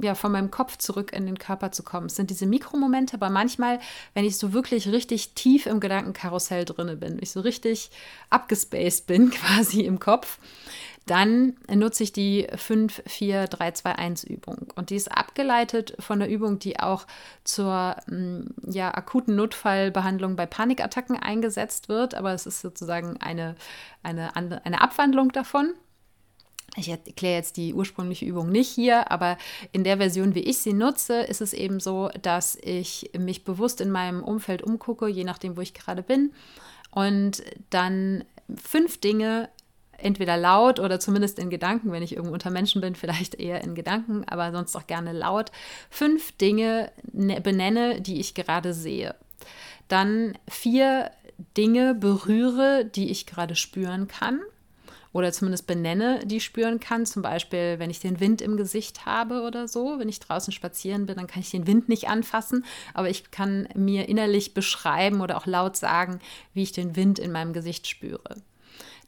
[0.02, 2.06] ja, von meinem Kopf zurück in den Körper zu kommen.
[2.06, 3.80] Es sind diese Mikromomente, aber manchmal,
[4.14, 7.90] wenn ich so wirklich richtig tief im Gedankenkarussell drinne bin, ich so richtig
[8.30, 10.38] abgespaced bin quasi im Kopf,
[11.06, 14.72] dann nutze ich die 5-4-3-2-1-Übung.
[14.74, 17.06] Und die ist abgeleitet von der Übung, die auch
[17.44, 22.14] zur mm, ja, akuten Notfallbehandlung bei Panikattacken eingesetzt wird.
[22.14, 23.54] Aber es ist sozusagen eine,
[24.02, 25.72] eine, eine Abwandlung davon.
[26.76, 29.36] Ich erkläre jetzt die ursprüngliche Übung nicht hier, aber
[29.72, 33.80] in der Version, wie ich sie nutze, ist es eben so, dass ich mich bewusst
[33.80, 36.32] in meinem Umfeld umgucke, je nachdem, wo ich gerade bin,
[36.90, 39.48] und dann fünf Dinge
[39.98, 43.74] entweder laut oder zumindest in Gedanken, wenn ich irgendwo unter Menschen bin, vielleicht eher in
[43.74, 45.50] Gedanken, aber sonst auch gerne laut,
[45.90, 49.16] fünf Dinge ne-, benenne, die ich gerade sehe.
[49.88, 51.10] Dann vier
[51.56, 54.40] Dinge berühre, die ich gerade spüren kann
[55.12, 57.06] oder zumindest benenne, die ich spüren kann.
[57.06, 59.98] Zum Beispiel, wenn ich den Wind im Gesicht habe oder so.
[59.98, 63.68] Wenn ich draußen spazieren bin, dann kann ich den Wind nicht anfassen, aber ich kann
[63.74, 66.20] mir innerlich beschreiben oder auch laut sagen,
[66.54, 68.36] wie ich den Wind in meinem Gesicht spüre.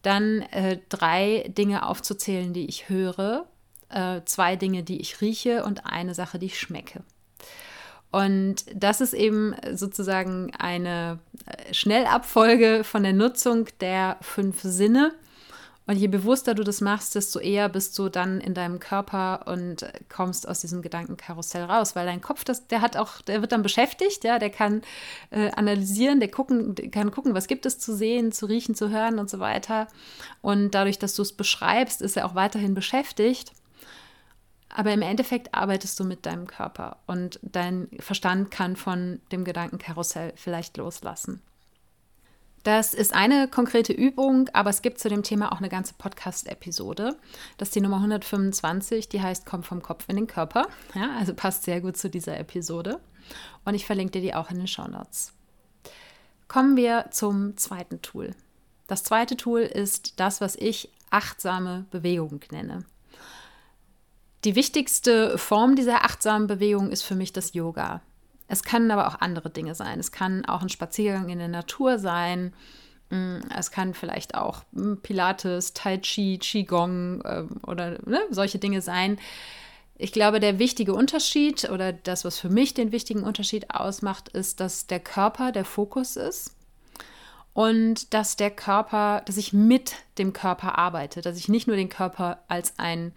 [0.02, 3.46] Dann äh, drei Dinge aufzuzählen, die ich höre,
[3.90, 7.02] äh, zwei Dinge, die ich rieche und eine Sache, die ich schmecke.
[8.10, 15.12] Und das ist eben sozusagen eine äh, Schnellabfolge von der Nutzung der fünf Sinne
[15.90, 19.84] und je bewusster du das machst, desto eher bist du dann in deinem Körper und
[20.08, 23.64] kommst aus diesem Gedankenkarussell raus, weil dein Kopf, das, der hat auch, der wird dann
[23.64, 24.82] beschäftigt, ja, der kann
[25.30, 28.90] äh, analysieren, der gucken, der kann gucken, was gibt es zu sehen, zu riechen, zu
[28.90, 29.88] hören und so weiter.
[30.42, 33.50] Und dadurch, dass du es beschreibst, ist er auch weiterhin beschäftigt.
[34.68, 40.34] Aber im Endeffekt arbeitest du mit deinem Körper und dein Verstand kann von dem Gedankenkarussell
[40.36, 41.42] vielleicht loslassen.
[42.62, 47.16] Das ist eine konkrete Übung, aber es gibt zu dem Thema auch eine ganze Podcast-Episode.
[47.56, 50.68] Das ist die Nummer 125, die heißt Komm vom Kopf in den Körper.
[50.94, 53.00] Ja, also passt sehr gut zu dieser Episode.
[53.64, 55.32] Und ich verlinke dir die auch in den Show Notes.
[56.48, 58.34] Kommen wir zum zweiten Tool.
[58.88, 62.84] Das zweite Tool ist das, was ich achtsame Bewegung nenne.
[64.44, 68.02] Die wichtigste Form dieser achtsamen Bewegung ist für mich das Yoga.
[68.50, 70.00] Es können aber auch andere Dinge sein.
[70.00, 72.52] Es kann auch ein Spaziergang in der Natur sein.
[73.08, 78.82] Mm, es kann vielleicht auch mm, Pilates, Tai Chi, Qigong äh, oder ne, solche Dinge
[78.82, 79.20] sein.
[79.96, 84.58] Ich glaube, der wichtige Unterschied oder das, was für mich den wichtigen Unterschied ausmacht, ist,
[84.58, 86.56] dass der Körper der Fokus ist
[87.52, 91.88] und dass der Körper, dass ich mit dem Körper arbeite, dass ich nicht nur den
[91.88, 93.12] Körper als ein,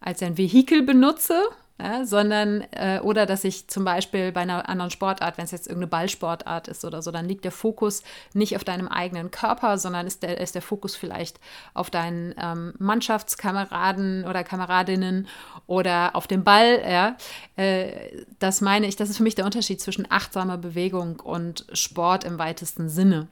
[0.00, 1.38] als ein Vehikel benutze,
[1.82, 5.66] ja, sondern äh, oder dass ich zum Beispiel bei einer anderen Sportart, wenn es jetzt
[5.66, 8.02] irgendeine Ballsportart ist oder so, dann liegt der Fokus
[8.34, 11.40] nicht auf deinem eigenen Körper, sondern ist der, ist der Fokus vielleicht
[11.72, 15.28] auf deinen ähm, Mannschaftskameraden oder Kameradinnen
[15.66, 16.82] oder auf dem Ball.
[16.86, 17.16] Ja.
[17.56, 22.24] Äh, das meine ich, das ist für mich der Unterschied zwischen achtsamer Bewegung und Sport
[22.24, 23.28] im weitesten Sinne.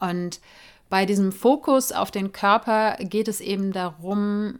[0.00, 0.40] Und
[0.90, 4.58] bei diesem Fokus auf den Körper geht es eben darum,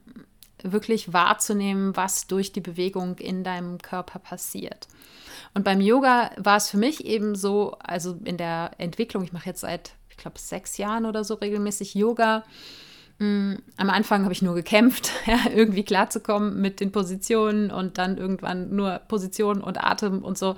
[0.64, 4.88] wirklich wahrzunehmen, was durch die Bewegung in deinem Körper passiert.
[5.54, 9.46] Und beim Yoga war es für mich eben so, also in der Entwicklung, ich mache
[9.48, 12.44] jetzt seit, ich glaube, sechs Jahren oder so regelmäßig Yoga.
[13.18, 18.16] Mm, am Anfang habe ich nur gekämpft, ja, irgendwie klarzukommen mit den Positionen und dann
[18.16, 20.56] irgendwann nur Position und Atem und so.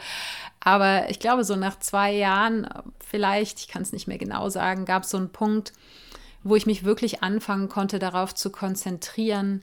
[0.60, 2.68] Aber ich glaube, so nach zwei Jahren,
[3.00, 5.72] vielleicht, ich kann es nicht mehr genau sagen, gab es so einen Punkt,
[6.44, 9.62] wo ich mich wirklich anfangen konnte, darauf zu konzentrieren,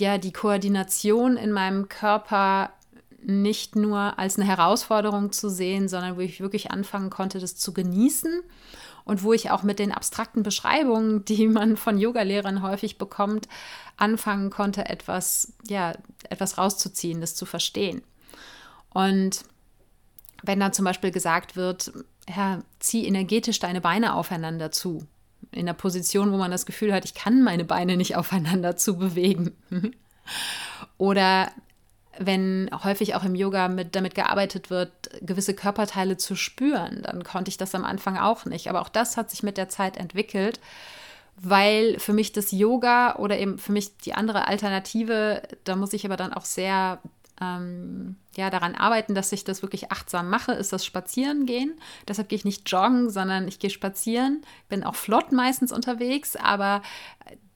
[0.00, 2.70] ja die Koordination in meinem Körper
[3.20, 7.72] nicht nur als eine Herausforderung zu sehen, sondern wo ich wirklich anfangen konnte, das zu
[7.72, 8.42] genießen
[9.04, 13.48] und wo ich auch mit den abstrakten Beschreibungen, die man von Yogalehrern häufig bekommt,
[13.96, 15.94] anfangen konnte, etwas, ja,
[16.30, 18.02] etwas rauszuziehen, das zu verstehen.
[18.90, 19.44] Und
[20.42, 21.92] wenn dann zum Beispiel gesagt wird,
[22.28, 25.06] ja, zieh energetisch deine Beine aufeinander zu,
[25.52, 28.96] in der Position, wo man das Gefühl hat, ich kann meine Beine nicht aufeinander zu
[28.96, 29.56] bewegen.
[30.98, 31.50] Oder
[32.18, 34.90] wenn häufig auch im Yoga mit, damit gearbeitet wird,
[35.22, 38.68] gewisse Körperteile zu spüren, dann konnte ich das am Anfang auch nicht.
[38.68, 40.60] Aber auch das hat sich mit der Zeit entwickelt,
[41.36, 46.04] weil für mich das Yoga oder eben für mich die andere Alternative, da muss ich
[46.04, 46.98] aber dann auch sehr
[47.40, 51.74] ähm, ja, daran arbeiten, dass ich das wirklich achtsam mache, ist das Spazierengehen.
[52.06, 56.82] Deshalb gehe ich nicht joggen, sondern ich gehe spazieren, bin auch flott meistens unterwegs, aber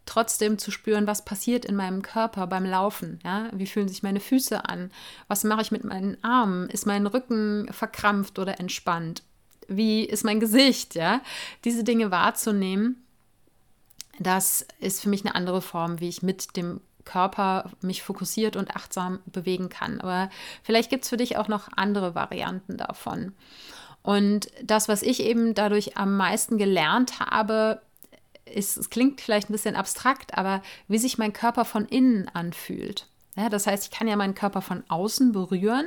[0.04, 3.20] trotzdem zu spüren, was passiert in meinem Körper beim Laufen.
[3.24, 3.48] Ja?
[3.52, 4.90] Wie fühlen sich meine Füße an?
[5.28, 6.68] Was mache ich mit meinen Armen?
[6.70, 9.22] Ist mein Rücken verkrampft oder entspannt?
[9.68, 10.96] Wie ist mein Gesicht?
[10.96, 11.20] Ja?
[11.64, 13.02] Diese Dinge wahrzunehmen
[14.18, 18.76] das ist für mich eine andere Form, wie ich mit dem Körper mich fokussiert und
[18.76, 20.00] achtsam bewegen kann.
[20.00, 20.30] Aber
[20.62, 23.34] vielleicht gibt es für dich auch noch andere Varianten davon.
[24.02, 27.80] Und das, was ich eben dadurch am meisten gelernt habe,
[28.44, 33.06] ist, es klingt vielleicht ein bisschen abstrakt, aber wie sich mein Körper von innen anfühlt.
[33.36, 35.86] Ja, das heißt, ich kann ja meinen Körper von außen berühren,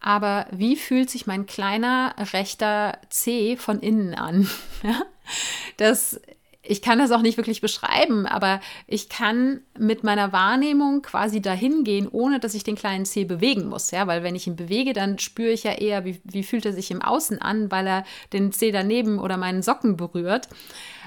[0.00, 4.48] aber wie fühlt sich mein kleiner rechter Zeh von innen an?
[4.82, 5.02] Ja,
[5.76, 6.20] das
[6.68, 11.82] ich kann das auch nicht wirklich beschreiben, aber ich kann mit meiner Wahrnehmung quasi dahin
[11.82, 13.90] gehen, ohne dass ich den kleinen Zeh bewegen muss.
[13.90, 16.74] Ja, weil wenn ich ihn bewege, dann spüre ich ja eher, wie, wie fühlt er
[16.74, 18.04] sich im Außen an, weil er
[18.34, 20.48] den Zeh daneben oder meinen Socken berührt.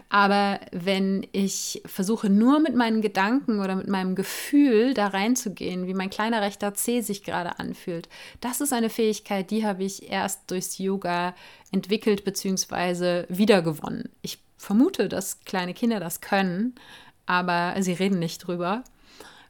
[0.10, 5.94] Aber wenn ich versuche, nur mit meinen Gedanken oder mit meinem Gefühl da reinzugehen, wie
[5.94, 8.10] mein kleiner rechter Zeh sich gerade anfühlt,
[8.42, 11.36] das ist eine Fähigkeit, die habe ich erst durchs Yoga
[11.72, 13.26] entwickelt bzw.
[13.30, 14.10] wiedergewonnen.
[14.24, 16.76] Ich vermute, dass kleine Kinder das können,
[17.26, 18.84] aber sie reden nicht drüber,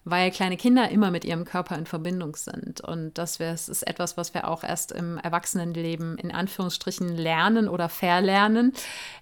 [0.03, 2.81] weil kleine Kinder immer mit ihrem Körper in Verbindung sind.
[2.81, 8.73] Und das ist etwas, was wir auch erst im Erwachsenenleben in Anführungsstrichen lernen oder verlernen.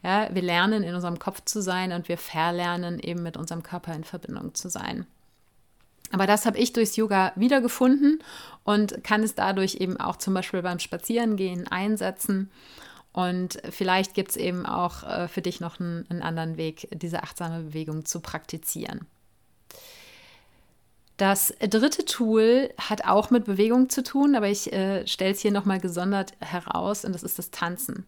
[0.04, 3.94] Ja, wir lernen, in unserem Kopf zu sein und wir verlernen, eben mit unserem Körper
[3.94, 5.06] in Verbindung zu sein.
[6.12, 8.24] Aber das habe ich durchs Yoga wiedergefunden
[8.64, 12.50] und kann es dadurch eben auch zum Beispiel beim Spazierengehen einsetzen.
[13.12, 17.24] Und vielleicht gibt es eben auch äh, für dich noch einen, einen anderen Weg, diese
[17.24, 19.08] achtsame Bewegung zu praktizieren.
[21.18, 25.52] Das dritte Tool hat auch mit Bewegung zu tun, aber ich äh, stelle es hier
[25.52, 28.06] nochmal gesondert heraus und das ist das Tanzen.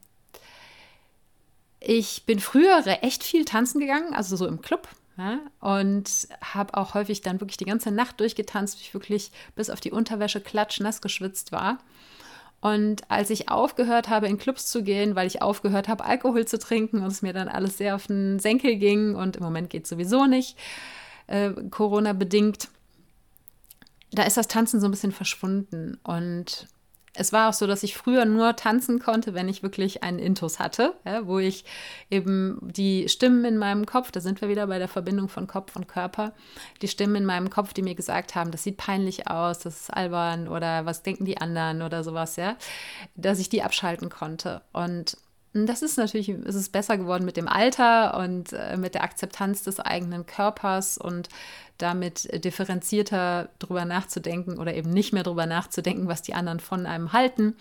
[1.82, 4.88] Ich bin früher echt viel tanzen gegangen, also so im Club,
[5.18, 6.10] ja, und
[6.42, 10.40] habe auch häufig dann wirklich die ganze Nacht durchgetanzt, ich wirklich bis auf die Unterwäsche
[10.40, 11.80] klatschnass geschwitzt war.
[12.62, 16.60] Und als ich aufgehört habe, in Clubs zu gehen, weil ich aufgehört habe, Alkohol zu
[16.60, 19.84] trinken und es mir dann alles sehr auf den Senkel ging und im Moment geht
[19.84, 20.58] es sowieso nicht,
[21.26, 22.70] äh, Corona bedingt,
[24.12, 25.98] da ist das Tanzen so ein bisschen verschwunden.
[26.04, 26.68] Und
[27.14, 30.60] es war auch so, dass ich früher nur tanzen konnte, wenn ich wirklich einen Intus
[30.60, 31.66] hatte, ja, wo ich
[32.10, 35.76] eben die Stimmen in meinem Kopf, da sind wir wieder bei der Verbindung von Kopf
[35.76, 36.34] und Körper,
[36.82, 39.94] die Stimmen in meinem Kopf, die mir gesagt haben, das sieht peinlich aus, das ist
[39.94, 42.56] albern oder was denken die anderen oder sowas, ja,
[43.16, 44.62] dass ich die abschalten konnte.
[44.72, 45.18] Und
[45.54, 49.64] das ist natürlich, ist es besser geworden mit dem Alter und äh, mit der Akzeptanz
[49.64, 51.30] des eigenen Körpers und
[51.78, 57.12] damit differenzierter drüber nachzudenken oder eben nicht mehr drüber nachzudenken, was die anderen von einem
[57.12, 57.56] halten.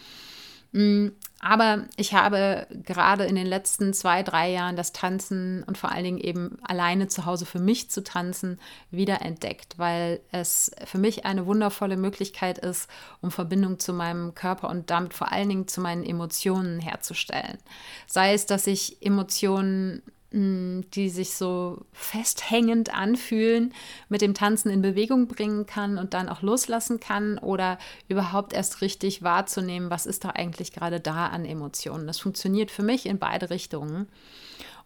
[0.73, 1.09] Mm,
[1.41, 6.05] aber ich habe gerade in den letzten zwei, drei Jahren das Tanzen und vor allen
[6.05, 11.47] Dingen eben alleine zu Hause für mich zu tanzen wiederentdeckt, weil es für mich eine
[11.47, 12.89] wundervolle Möglichkeit ist,
[13.23, 17.59] um Verbindung zu meinem Körper und damit vor allen Dingen zu meinen Emotionen herzustellen.
[18.07, 20.03] Sei es, dass ich Emotionen
[20.33, 23.75] die sich so festhängend anfühlen,
[24.09, 28.81] mit dem Tanzen in Bewegung bringen kann und dann auch loslassen kann oder überhaupt erst
[28.81, 32.07] richtig wahrzunehmen, was ist da eigentlich gerade da an Emotionen.
[32.07, 34.07] Das funktioniert für mich in beide Richtungen.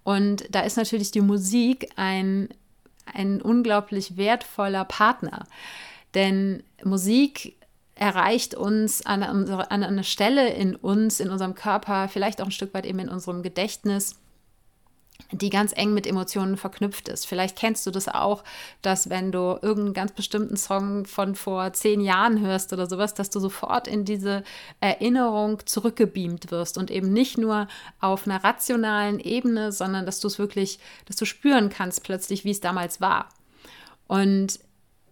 [0.02, 2.48] Und da ist natürlich die Musik ein,
[3.12, 5.46] ein unglaublich wertvoller Partner,
[6.14, 7.56] denn Musik
[7.96, 12.72] erreicht uns an, an einer Stelle in uns, in unserem Körper, vielleicht auch ein Stück
[12.72, 14.16] weit eben in unserem Gedächtnis,
[15.32, 17.26] die ganz eng mit Emotionen verknüpft ist.
[17.26, 18.44] Vielleicht kennst du das auch,
[18.82, 23.30] dass wenn du irgendeinen ganz bestimmten Song von vor zehn Jahren hörst oder sowas, dass
[23.30, 24.42] du sofort in diese
[24.80, 27.68] Erinnerung zurückgebeamt wirst und eben nicht nur
[28.00, 32.50] auf einer rationalen Ebene, sondern dass du es wirklich, dass du spüren kannst plötzlich, wie
[32.50, 33.28] es damals war.
[34.06, 34.58] Und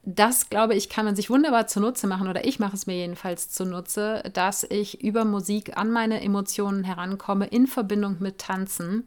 [0.05, 3.51] das, glaube ich, kann man sich wunderbar zunutze machen oder ich mache es mir jedenfalls
[3.51, 9.07] zunutze, dass ich über Musik an meine Emotionen herankomme in Verbindung mit Tanzen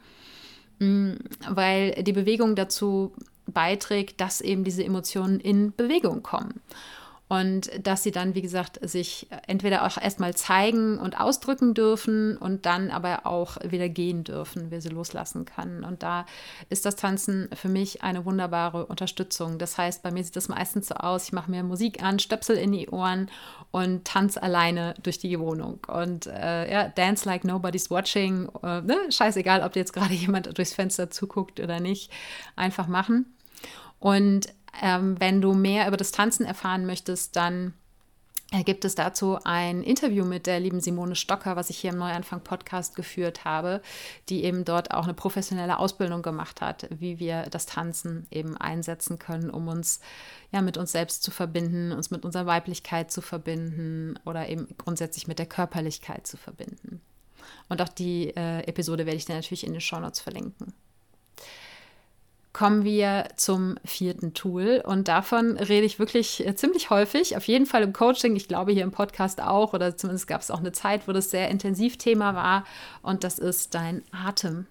[0.80, 3.14] weil die Bewegung dazu
[3.48, 6.62] beiträgt, dass eben diese Emotionen in Bewegung kommen.
[7.28, 12.68] Und dass sie dann, wie gesagt, sich entweder auch erstmal zeigen und ausdrücken dürfen und
[12.68, 15.84] dann aber auch wieder gehen dürfen, wer sie loslassen kann.
[15.84, 16.28] Und da
[16.70, 19.58] ist das Tanzen für mich eine wunderbare Unterstützung.
[19.58, 22.58] Das heißt, bei mir sieht das meistens so aus, ich mache mir Musik an, Stöpsel
[22.58, 23.32] in die Ohren
[23.72, 25.80] und tanze alleine durch die Wohnung.
[25.88, 28.50] Und äh, ja, dance like nobody's watching.
[28.62, 28.98] Äh, ne?
[29.10, 32.12] Scheißegal, ob jetzt gerade jemand durchs Fenster zuguckt oder nicht.
[32.56, 33.34] Einfach machen.
[34.00, 37.74] Und ähm, wenn du mehr über das Tanzen erfahren möchtest, dann
[38.64, 42.42] gibt es dazu ein Interview mit der lieben Simone Stocker, was ich hier im Neuanfang
[42.42, 43.82] Podcast geführt habe,
[44.30, 49.20] die eben dort auch eine professionelle Ausbildung gemacht hat, wie wir das Tanzen eben einsetzen
[49.20, 50.00] können, um uns
[50.52, 55.28] ja mit uns selbst zu verbinden, uns mit unserer Weiblichkeit zu verbinden oder eben grundsätzlich
[55.28, 57.02] mit der Körperlichkeit zu verbinden.
[57.68, 60.74] Und auch die äh, Episode werde ich dir natürlich in den Shownotes verlinken.
[62.56, 64.82] Kommen wir zum vierten Tool.
[64.86, 68.72] Und davon rede ich wirklich äh, ziemlich häufig, auf jeden Fall im Coaching, ich glaube
[68.72, 71.98] hier im Podcast auch, oder zumindest gab es auch eine Zeit, wo das sehr intensiv
[71.98, 72.64] Thema war.
[73.02, 74.68] Und das ist dein Atem.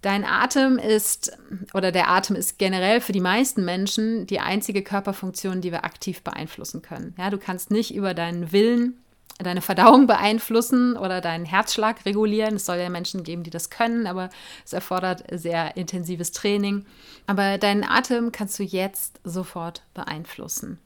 [0.00, 1.36] Dein Atem ist,
[1.74, 6.22] oder der Atem ist generell für die meisten Menschen die einzige Körperfunktion, die wir aktiv
[6.22, 7.16] beeinflussen können.
[7.18, 8.96] Ja, du kannst nicht über deinen Willen
[9.42, 12.56] deine Verdauung beeinflussen oder deinen Herzschlag regulieren.
[12.56, 14.30] Es soll ja Menschen geben, die das können, aber
[14.64, 16.86] es erfordert sehr intensives Training.
[17.26, 20.78] Aber deinen Atem kannst du jetzt sofort beeinflussen.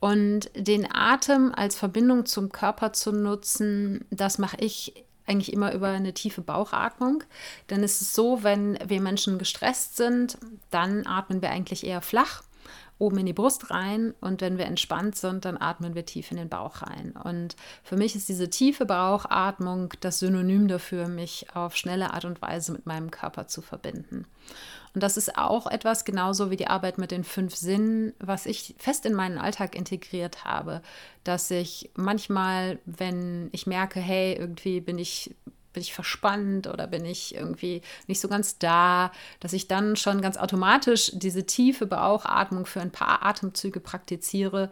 [0.00, 5.88] Und den Atem als Verbindung zum Körper zu nutzen, das mache ich eigentlich immer über
[5.88, 7.24] eine tiefe Bauchatmung.
[7.70, 10.36] Denn es ist so, wenn wir Menschen gestresst sind,
[10.70, 12.42] dann atmen wir eigentlich eher flach
[12.98, 16.36] oben in die Brust rein und wenn wir entspannt sind, dann atmen wir tief in
[16.36, 17.12] den Bauch rein.
[17.12, 22.40] Und für mich ist diese tiefe Bauchatmung das Synonym dafür, mich auf schnelle Art und
[22.40, 24.26] Weise mit meinem Körper zu verbinden.
[24.94, 28.76] Und das ist auch etwas genauso wie die Arbeit mit den fünf Sinnen, was ich
[28.78, 30.82] fest in meinen Alltag integriert habe,
[31.24, 35.34] dass ich manchmal, wenn ich merke, hey, irgendwie bin ich
[35.74, 40.22] bin ich verspannt oder bin ich irgendwie nicht so ganz da, dass ich dann schon
[40.22, 44.70] ganz automatisch diese tiefe Bauchatmung für ein paar Atemzüge praktiziere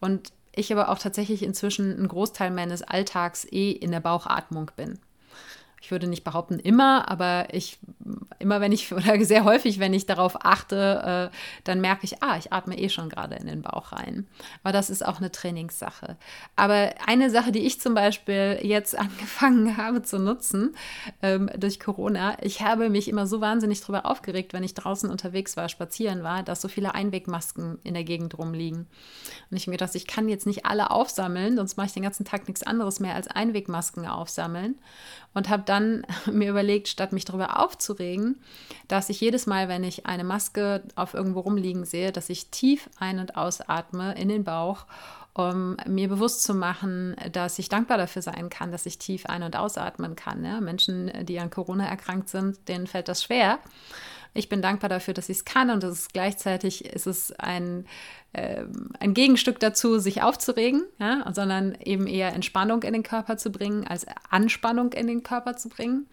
[0.00, 4.98] und ich aber auch tatsächlich inzwischen einen Großteil meines Alltags eh in der Bauchatmung bin
[5.80, 7.78] ich würde nicht behaupten immer, aber ich
[8.40, 12.36] immer wenn ich oder sehr häufig, wenn ich darauf achte, äh, dann merke ich, ah,
[12.36, 14.26] ich atme eh schon gerade in den Bauch rein.
[14.62, 16.16] Aber das ist auch eine Trainingssache.
[16.56, 20.74] Aber eine Sache, die ich zum Beispiel jetzt angefangen habe zu nutzen
[21.22, 25.56] ähm, durch Corona, ich habe mich immer so wahnsinnig darüber aufgeregt, wenn ich draußen unterwegs
[25.56, 28.86] war, spazieren war, dass so viele Einwegmasken in der Gegend rumliegen.
[29.50, 32.24] Und ich mir gedacht, ich kann jetzt nicht alle aufsammeln, sonst mache ich den ganzen
[32.24, 34.76] Tag nichts anderes mehr als Einwegmasken aufsammeln
[35.34, 38.40] und habe dann mir überlegt, statt mich darüber aufzuregen,
[38.88, 42.90] dass ich jedes Mal, wenn ich eine Maske auf irgendwo rumliegen sehe, dass ich tief
[42.98, 44.86] ein- und ausatme in den Bauch,
[45.32, 49.44] um mir bewusst zu machen, dass ich dankbar dafür sein kann, dass ich tief ein-
[49.44, 50.44] und ausatmen kann.
[50.44, 50.60] Ja?
[50.60, 53.60] Menschen, die an Corona erkrankt sind, denen fällt das schwer.
[54.32, 57.86] Ich bin dankbar dafür, dass ich es kann und es ist gleichzeitig ist es ein,
[58.32, 58.64] äh,
[58.98, 63.86] ein Gegenstück dazu, sich aufzuregen, ja, sondern eben eher Entspannung in den Körper zu bringen,
[63.86, 66.06] als Anspannung in den Körper zu bringen.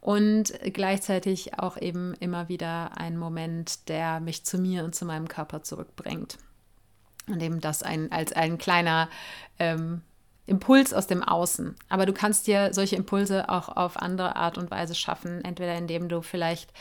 [0.00, 5.28] Und gleichzeitig auch eben immer wieder ein Moment, der mich zu mir und zu meinem
[5.28, 6.38] Körper zurückbringt.
[7.28, 9.08] Und eben das ein, als ein kleiner
[9.60, 10.02] ähm,
[10.46, 11.76] Impuls aus dem Außen.
[11.88, 16.08] Aber du kannst dir solche Impulse auch auf andere Art und Weise schaffen, entweder indem
[16.08, 16.72] du vielleicht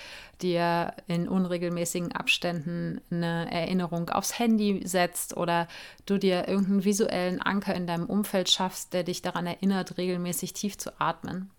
[0.41, 5.67] dir in unregelmäßigen Abständen eine Erinnerung aufs Handy setzt oder
[6.07, 10.79] du dir irgendeinen visuellen Anker in deinem Umfeld schaffst, der dich daran erinnert, regelmäßig tief
[10.79, 11.51] zu atmen.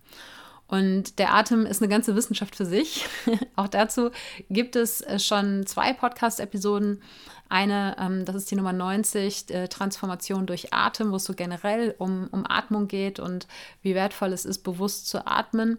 [0.73, 3.05] Und der Atem ist eine ganze Wissenschaft für sich.
[3.57, 4.11] Auch dazu
[4.49, 7.03] gibt es äh, schon zwei Podcast-Episoden.
[7.53, 11.95] Eine, ähm, das ist die Nummer 90, äh, Transformation durch Atem, wo es so generell
[11.99, 13.47] um, um Atmung geht und
[13.83, 15.79] wie wertvoll es ist, bewusst zu atmen.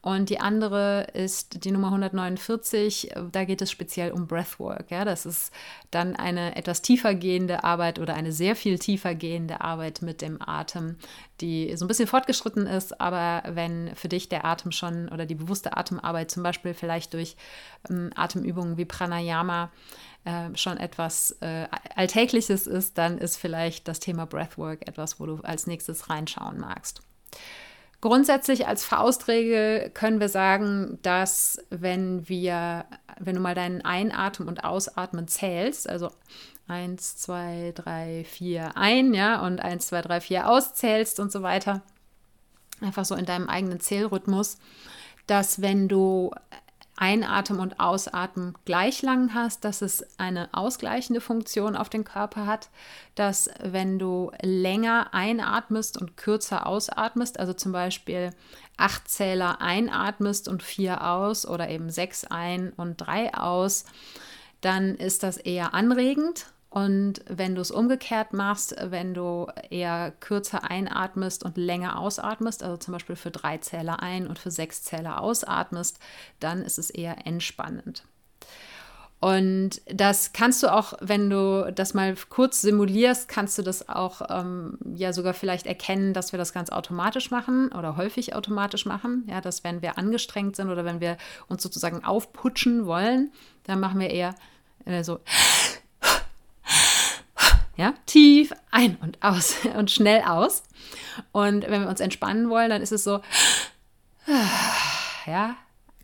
[0.00, 4.90] Und die andere ist die Nummer 149, da geht es speziell um Breathwork.
[4.90, 5.04] Ja?
[5.04, 5.52] Das ist
[5.92, 10.42] dann eine etwas tiefer gehende Arbeit oder eine sehr viel tiefer gehende Arbeit mit dem
[10.42, 10.96] Atem,
[11.40, 13.00] die so ein bisschen fortgeschritten ist.
[13.00, 17.36] Aber wenn für dich der Atem schon oder die bewusste Atemarbeit zum Beispiel vielleicht durch
[17.88, 19.70] ähm, Atemübungen wie Pranayama
[20.24, 21.66] äh, schon etwas äh,
[21.96, 27.02] Alltägliches ist, dann ist vielleicht das Thema Breathwork etwas, wo du als nächstes reinschauen magst.
[28.00, 32.84] Grundsätzlich als Faustregel können wir sagen, dass wenn wir,
[33.20, 36.10] wenn du mal deinen Einatmen und Ausatmen zählst, also
[36.66, 41.82] 1, 2, 3, 4 ein, ja, und 1, 2, 3, 4 auszählst und so weiter,
[42.80, 44.58] einfach so in deinem eigenen Zählrhythmus,
[45.26, 46.32] dass wenn du
[47.02, 52.70] Einatmen und Ausatmen gleich lang hast, dass es eine ausgleichende Funktion auf den Körper hat,
[53.16, 58.30] dass wenn du länger einatmest und kürzer ausatmest, also zum Beispiel
[58.76, 63.84] acht Zähler einatmest und vier aus oder eben sechs ein und drei aus,
[64.60, 70.70] dann ist das eher anregend und wenn du es umgekehrt machst, wenn du eher kürzer
[70.70, 75.20] einatmest und länger ausatmest, also zum Beispiel für drei Zähler ein und für sechs Zähler
[75.20, 75.98] ausatmest,
[76.40, 78.04] dann ist es eher entspannend.
[79.20, 84.22] Und das kannst du auch, wenn du das mal kurz simulierst, kannst du das auch
[84.30, 89.26] ähm, ja sogar vielleicht erkennen, dass wir das ganz automatisch machen oder häufig automatisch machen.
[89.28, 91.18] Ja, dass wenn wir angestrengt sind oder wenn wir
[91.48, 93.30] uns sozusagen aufputschen wollen,
[93.64, 94.34] dann machen wir eher
[94.86, 95.20] äh, so
[97.76, 100.62] ja, tief ein und aus und schnell aus.
[101.32, 103.20] Und wenn wir uns entspannen wollen, dann ist es so,
[105.26, 105.56] ja,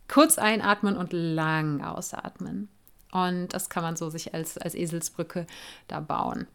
[0.07, 2.69] kurz einatmen und lang ausatmen.
[3.11, 5.47] Und das kann man so sich als, als Eselsbrücke
[5.87, 6.47] da bauen.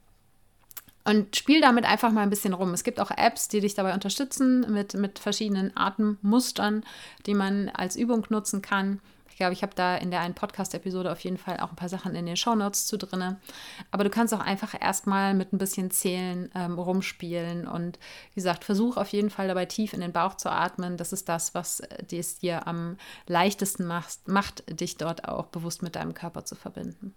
[1.07, 2.73] Und spiel damit einfach mal ein bisschen rum.
[2.73, 6.83] Es gibt auch Apps, die dich dabei unterstützen mit, mit verschiedenen Atemmustern,
[7.27, 9.01] die man als Übung nutzen kann.
[9.35, 11.89] Ich glaube, ich habe da in der einen Podcast-Episode auf jeden Fall auch ein paar
[11.89, 13.35] Sachen in den Shownotes zu drin.
[13.91, 17.67] Aber du kannst auch einfach erstmal mit ein bisschen Zählen ähm, rumspielen.
[17.67, 17.99] Und
[18.31, 20.97] wie gesagt, versuch auf jeden Fall dabei tief in den Bauch zu atmen.
[20.97, 25.83] Das ist das, was äh, es dir am leichtesten macht, macht, dich dort auch bewusst
[25.83, 27.13] mit deinem Körper zu verbinden.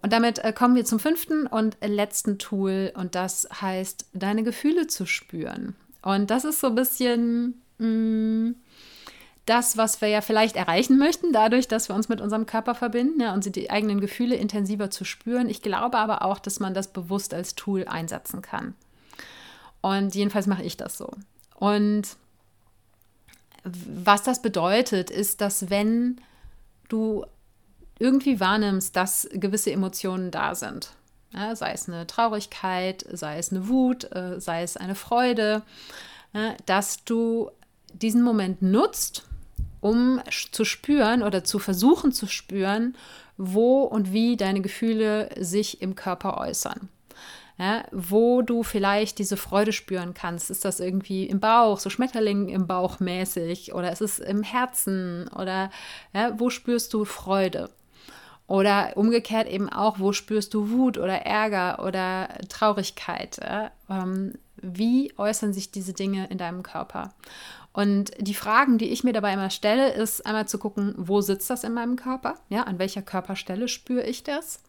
[0.00, 4.86] Und damit äh, kommen wir zum fünften und letzten Tool und das heißt, deine Gefühle
[4.86, 5.76] zu spüren.
[6.00, 8.54] Und das ist so ein bisschen mh, mm,
[9.48, 13.20] das, was wir ja vielleicht erreichen möchten, dadurch, dass wir uns mit unserem Körper verbinden
[13.20, 15.48] ja, und die eigenen Gefühle intensiver zu spüren.
[15.48, 18.74] Ich glaube aber auch, dass man das bewusst als Tool einsetzen kann.
[19.80, 21.10] Und jedenfalls mache ich das so.
[21.54, 22.16] Und
[23.64, 26.20] was das bedeutet, ist, dass wenn
[26.88, 27.24] du
[27.98, 30.92] irgendwie wahrnimmst, dass gewisse Emotionen da sind,
[31.32, 35.62] ja, sei es eine Traurigkeit, sei es eine Wut, äh, sei es eine Freude,
[36.66, 37.50] dass du
[37.94, 39.24] diesen Moment nutzt,
[39.80, 40.20] um
[40.50, 42.96] zu spüren oder zu versuchen zu spüren,
[43.36, 46.88] wo und wie deine Gefühle sich im Körper äußern.
[47.60, 50.48] Ja, wo du vielleicht diese Freude spüren kannst.
[50.48, 55.26] Ist das irgendwie im Bauch, so Schmetterling im Bauch mäßig oder ist es im Herzen
[55.34, 55.70] oder
[56.14, 57.68] ja, wo spürst du Freude?
[58.46, 63.38] Oder umgekehrt eben auch, wo spürst du Wut oder Ärger oder Traurigkeit?
[63.42, 63.72] Ja?
[63.90, 67.12] Ähm, wie äußern sich diese Dinge in deinem Körper?
[67.72, 71.50] Und die Fragen, die ich mir dabei immer stelle, ist einmal zu gucken, wo sitzt
[71.50, 72.34] das in meinem Körper?
[72.48, 74.60] Ja, an welcher Körperstelle spüre ich das?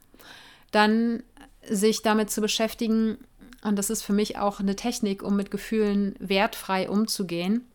[0.72, 1.24] Dann
[1.68, 3.18] sich damit zu beschäftigen,
[3.64, 7.66] und das ist für mich auch eine Technik, um mit Gefühlen wertfrei umzugehen.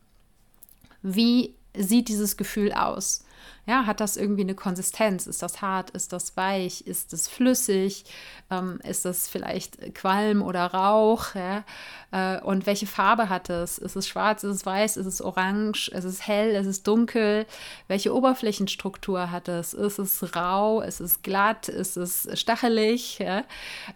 [1.01, 3.24] Wie sieht dieses Gefühl aus?
[3.67, 5.25] Ja, hat das irgendwie eine Konsistenz?
[5.25, 5.89] Ist das hart?
[5.91, 6.85] Ist das weich?
[6.85, 8.05] Ist es flüssig?
[8.51, 11.33] Ähm, ist das vielleicht Qualm oder Rauch?
[11.33, 11.63] Ja?
[12.11, 13.79] Äh, und welche Farbe hat es?
[13.79, 14.43] Ist es schwarz?
[14.43, 14.97] Ist es weiß?
[14.97, 15.89] Ist es orange?
[15.89, 16.51] Ist es hell?
[16.51, 17.47] Ist es dunkel?
[17.87, 19.73] Welche Oberflächenstruktur hat es?
[19.73, 20.81] Ist es rau?
[20.81, 21.67] Ist es glatt?
[21.67, 23.17] Ist es stachelig?
[23.17, 23.43] Ja?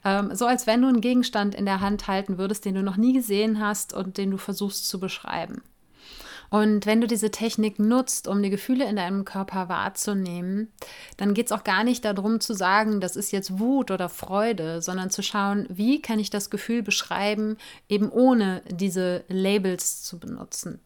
[0.03, 2.97] Ähm, so als wenn du einen Gegenstand in der Hand halten würdest, den du noch
[2.97, 5.61] nie gesehen hast und den du versuchst zu beschreiben.
[6.50, 10.72] Und wenn du diese Technik nutzt, um die Gefühle in deinem Körper wahrzunehmen,
[11.18, 14.82] dann geht es auch gar nicht darum zu sagen, das ist jetzt Wut oder Freude,
[14.82, 20.80] sondern zu schauen, wie kann ich das Gefühl beschreiben, eben ohne diese Labels zu benutzen.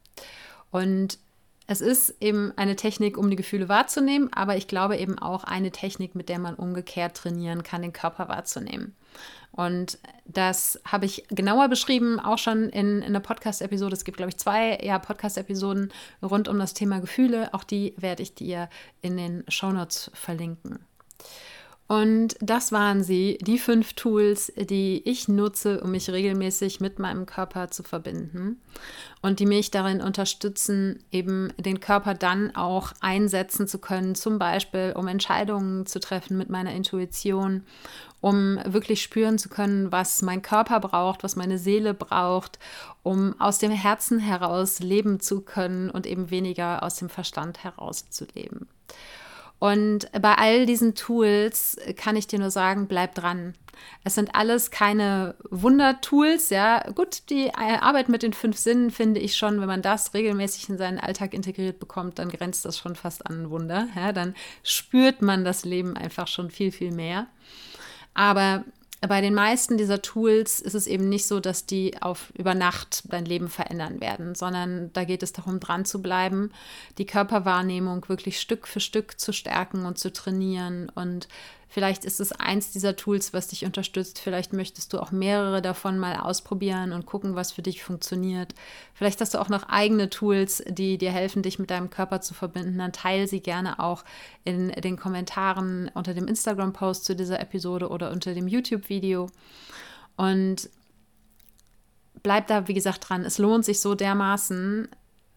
[0.71, 1.17] Und
[1.65, 5.71] es ist eben eine Technik, um die Gefühle wahrzunehmen, aber ich glaube eben auch eine
[5.71, 8.95] Technik, mit der man umgekehrt trainieren kann, den Körper wahrzunehmen.
[9.55, 13.93] Und das habe ich genauer beschrieben, auch schon in, in einer Podcast-Episode.
[13.93, 15.93] Es gibt, glaube ich, zwei ja, Podcast-Episoden
[16.23, 17.53] rund um das Thema Gefühle.
[17.53, 18.67] Auch die werde ich dir
[19.01, 20.79] in den Shownotes verlinken.
[21.93, 27.27] Und das waren sie, die fünf Tools, die ich nutze, um mich regelmäßig mit meinem
[27.27, 28.59] Körper zu verbinden
[29.21, 34.93] und die mich darin unterstützen, eben den Körper dann auch einsetzen zu können, zum Beispiel
[34.97, 37.61] um Entscheidungen zu treffen mit meiner Intuition,
[38.21, 42.57] um wirklich spüren zu können, was mein Körper braucht, was meine Seele braucht,
[43.03, 48.09] um aus dem Herzen heraus leben zu können und eben weniger aus dem Verstand heraus
[48.09, 48.67] zu leben.
[49.63, 53.53] Und bei all diesen Tools kann ich dir nur sagen, bleib dran.
[54.03, 56.83] Es sind alles keine Wundertools, ja.
[56.91, 60.77] Gut, die Arbeit mit den fünf Sinnen finde ich schon, wenn man das regelmäßig in
[60.77, 63.87] seinen Alltag integriert bekommt, dann grenzt das schon fast an ein Wunder.
[63.95, 67.27] Ja, dann spürt man das Leben einfach schon viel, viel mehr.
[68.13, 68.65] Aber
[69.07, 73.03] bei den meisten dieser Tools ist es eben nicht so, dass die auf über Nacht
[73.11, 76.51] dein Leben verändern werden, sondern da geht es darum, dran zu bleiben,
[76.97, 81.27] die Körperwahrnehmung wirklich Stück für Stück zu stärken und zu trainieren und
[81.73, 84.19] Vielleicht ist es eins dieser Tools, was dich unterstützt.
[84.19, 88.53] Vielleicht möchtest du auch mehrere davon mal ausprobieren und gucken, was für dich funktioniert.
[88.93, 92.35] Vielleicht hast du auch noch eigene Tools, die dir helfen, dich mit deinem Körper zu
[92.35, 92.77] verbinden.
[92.77, 94.05] Dann teile sie gerne auch
[94.43, 99.31] in den Kommentaren unter dem Instagram-Post zu dieser Episode oder unter dem YouTube-Video.
[100.15, 100.69] Und
[102.21, 103.25] bleib da, wie gesagt, dran.
[103.25, 104.89] Es lohnt sich so dermaßen,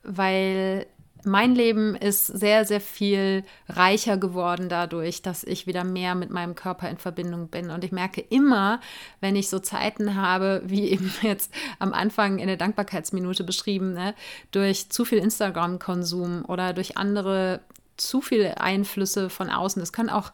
[0.03, 0.87] weil
[1.27, 6.55] mein Leben ist sehr, sehr viel reicher geworden dadurch, dass ich wieder mehr mit meinem
[6.55, 7.71] Körper in Verbindung bin.
[7.71, 8.81] Und ich merke immer,
[9.21, 14.15] wenn ich so Zeiten habe, wie eben jetzt am Anfang in der Dankbarkeitsminute beschrieben, ne,
[14.53, 17.61] durch zu viel Instagram-Konsum oder durch andere
[17.97, 19.81] zu viele Einflüsse von außen.
[19.81, 20.33] Das können auch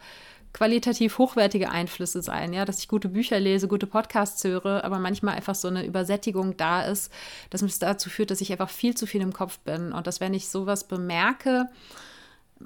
[0.53, 5.35] qualitativ hochwertige Einflüsse sein, ja, dass ich gute Bücher lese, gute Podcasts höre, aber manchmal
[5.35, 7.11] einfach so eine Übersättigung da ist,
[7.51, 10.21] dass mich dazu führt, dass ich einfach viel zu viel im Kopf bin und dass
[10.21, 11.69] wenn ich sowas bemerke,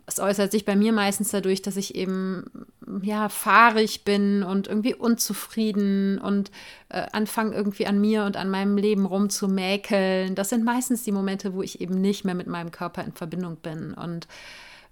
[0.04, 2.44] es äußert sich bei mir meistens dadurch, dass ich eben
[3.02, 6.50] ja fahrig bin und irgendwie unzufrieden und
[6.88, 10.34] äh, anfange irgendwie an mir und an meinem Leben rumzumäkeln.
[10.34, 13.56] Das sind meistens die Momente, wo ich eben nicht mehr mit meinem Körper in Verbindung
[13.56, 14.28] bin und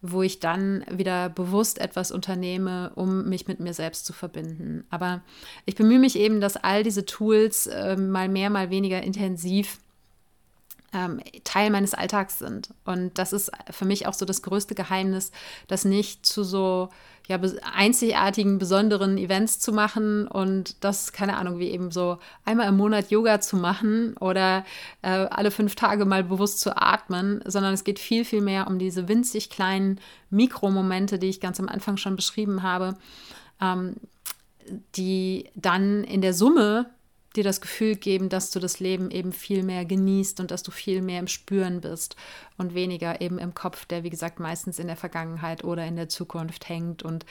[0.06, 4.84] wo ich dann wieder bewusst etwas unternehme, um mich mit mir selbst zu verbinden.
[4.90, 5.22] Aber
[5.64, 9.78] ich bemühe mich eben, dass all diese Tools äh, mal mehr, mal weniger intensiv
[10.92, 12.68] ähm, Teil meines Alltags sind.
[12.84, 15.32] Und das ist für mich auch so das größte Geheimnis,
[15.68, 16.90] das nicht zu so
[17.26, 17.40] ja,
[17.74, 23.10] einzigartigen, besonderen Events zu machen und das, keine Ahnung, wie eben so einmal im Monat
[23.10, 24.64] Yoga zu machen oder
[25.00, 28.78] äh, alle fünf Tage mal bewusst zu atmen, sondern es geht viel, viel mehr um
[28.78, 32.96] diese winzig kleinen Mikromomente, die ich ganz am Anfang schon beschrieben habe,
[33.60, 33.94] ähm,
[34.96, 36.90] die dann in der Summe
[37.36, 40.70] dir das Gefühl geben, dass du das Leben eben viel mehr genießt und dass du
[40.70, 42.16] viel mehr im Spüren bist
[42.56, 46.08] und weniger eben im Kopf, der wie gesagt meistens in der Vergangenheit oder in der
[46.08, 47.26] Zukunft hängt und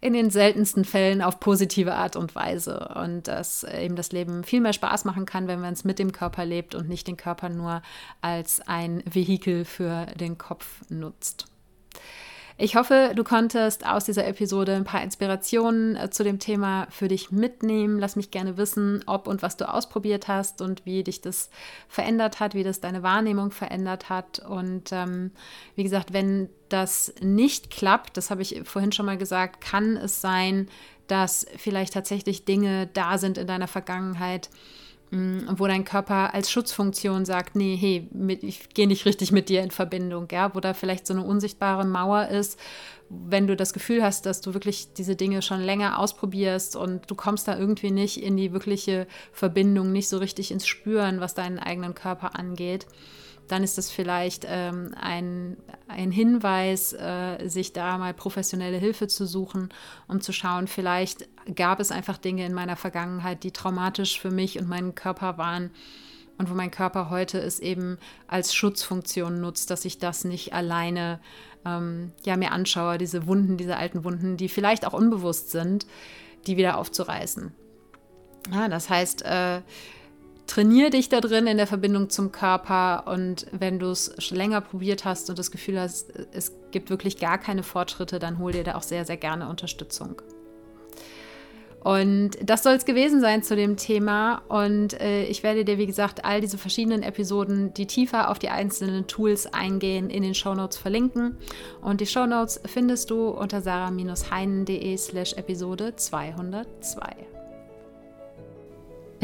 [0.00, 4.60] in den seltensten Fällen auf positive Art und Weise und dass eben das Leben viel
[4.60, 7.48] mehr Spaß machen kann, wenn man es mit dem Körper lebt und nicht den Körper
[7.48, 7.80] nur
[8.20, 11.46] als ein Vehikel für den Kopf nutzt.
[12.56, 17.08] Ich hoffe, du konntest aus dieser Episode ein paar Inspirationen äh, zu dem Thema für
[17.08, 17.98] dich mitnehmen.
[17.98, 21.50] Lass mich gerne wissen, ob und was du ausprobiert hast und wie dich das
[21.88, 24.38] verändert hat, wie das deine Wahrnehmung verändert hat.
[24.38, 25.32] Und ähm,
[25.74, 30.20] wie gesagt, wenn das nicht klappt, das habe ich vorhin schon mal gesagt, kann es
[30.20, 30.68] sein,
[31.08, 34.48] dass vielleicht tatsächlich Dinge da sind in deiner Vergangenheit,
[35.56, 39.62] wo dein Körper als Schutzfunktion sagt, nee, hey, mit, ich gehe nicht richtig mit dir
[39.62, 42.58] in Verbindung, ja, wo da vielleicht so eine unsichtbare Mauer ist,
[43.08, 47.14] wenn du das Gefühl hast, dass du wirklich diese Dinge schon länger ausprobierst und du
[47.14, 51.58] kommst da irgendwie nicht in die wirkliche Verbindung, nicht so richtig ins Spüren, was deinen
[51.58, 52.86] eigenen Körper angeht
[53.48, 55.56] dann ist das vielleicht ähm, ein,
[55.88, 59.68] ein Hinweis, äh, sich da mal professionelle Hilfe zu suchen,
[60.08, 64.58] um zu schauen, vielleicht gab es einfach Dinge in meiner Vergangenheit, die traumatisch für mich
[64.58, 65.70] und meinen Körper waren
[66.38, 71.20] und wo mein Körper heute es eben als Schutzfunktion nutzt, dass ich das nicht alleine
[71.64, 75.86] ähm, ja, mir anschaue, diese Wunden, diese alten Wunden, die vielleicht auch unbewusst sind,
[76.46, 77.52] die wieder aufzureißen.
[78.52, 79.62] Ja, das heißt, äh,
[80.46, 84.60] trainiere dich da drin in der Verbindung zum Körper und wenn du es schon länger
[84.60, 88.64] probiert hast und das Gefühl hast, es gibt wirklich gar keine Fortschritte, dann hol dir
[88.64, 90.20] da auch sehr, sehr gerne Unterstützung.
[91.84, 94.40] Und das soll es gewesen sein zu dem Thema.
[94.48, 98.48] Und äh, ich werde dir, wie gesagt, all diese verschiedenen Episoden, die tiefer auf die
[98.48, 101.36] einzelnen Tools eingehen, in den Shownotes verlinken.
[101.82, 107.33] Und die Shownotes findest du unter sarah-heinen.de slash Episode 202.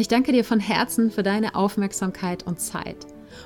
[0.00, 2.96] Ich danke dir von Herzen für deine Aufmerksamkeit und Zeit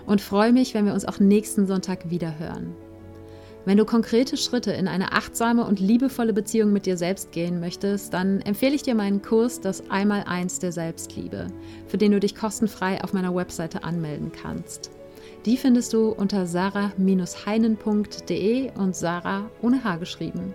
[0.06, 2.76] und freue mich, wenn wir uns auch nächsten Sonntag wieder hören.
[3.64, 8.14] Wenn du konkrete Schritte in eine achtsame und liebevolle Beziehung mit dir selbst gehen möchtest,
[8.14, 11.48] dann empfehle ich dir meinen Kurs Das Einmaleins der Selbstliebe,
[11.88, 14.92] für den du dich kostenfrei auf meiner Webseite anmelden kannst.
[15.46, 20.54] Die findest du unter sarah-heinen.de und Sarah ohne H geschrieben.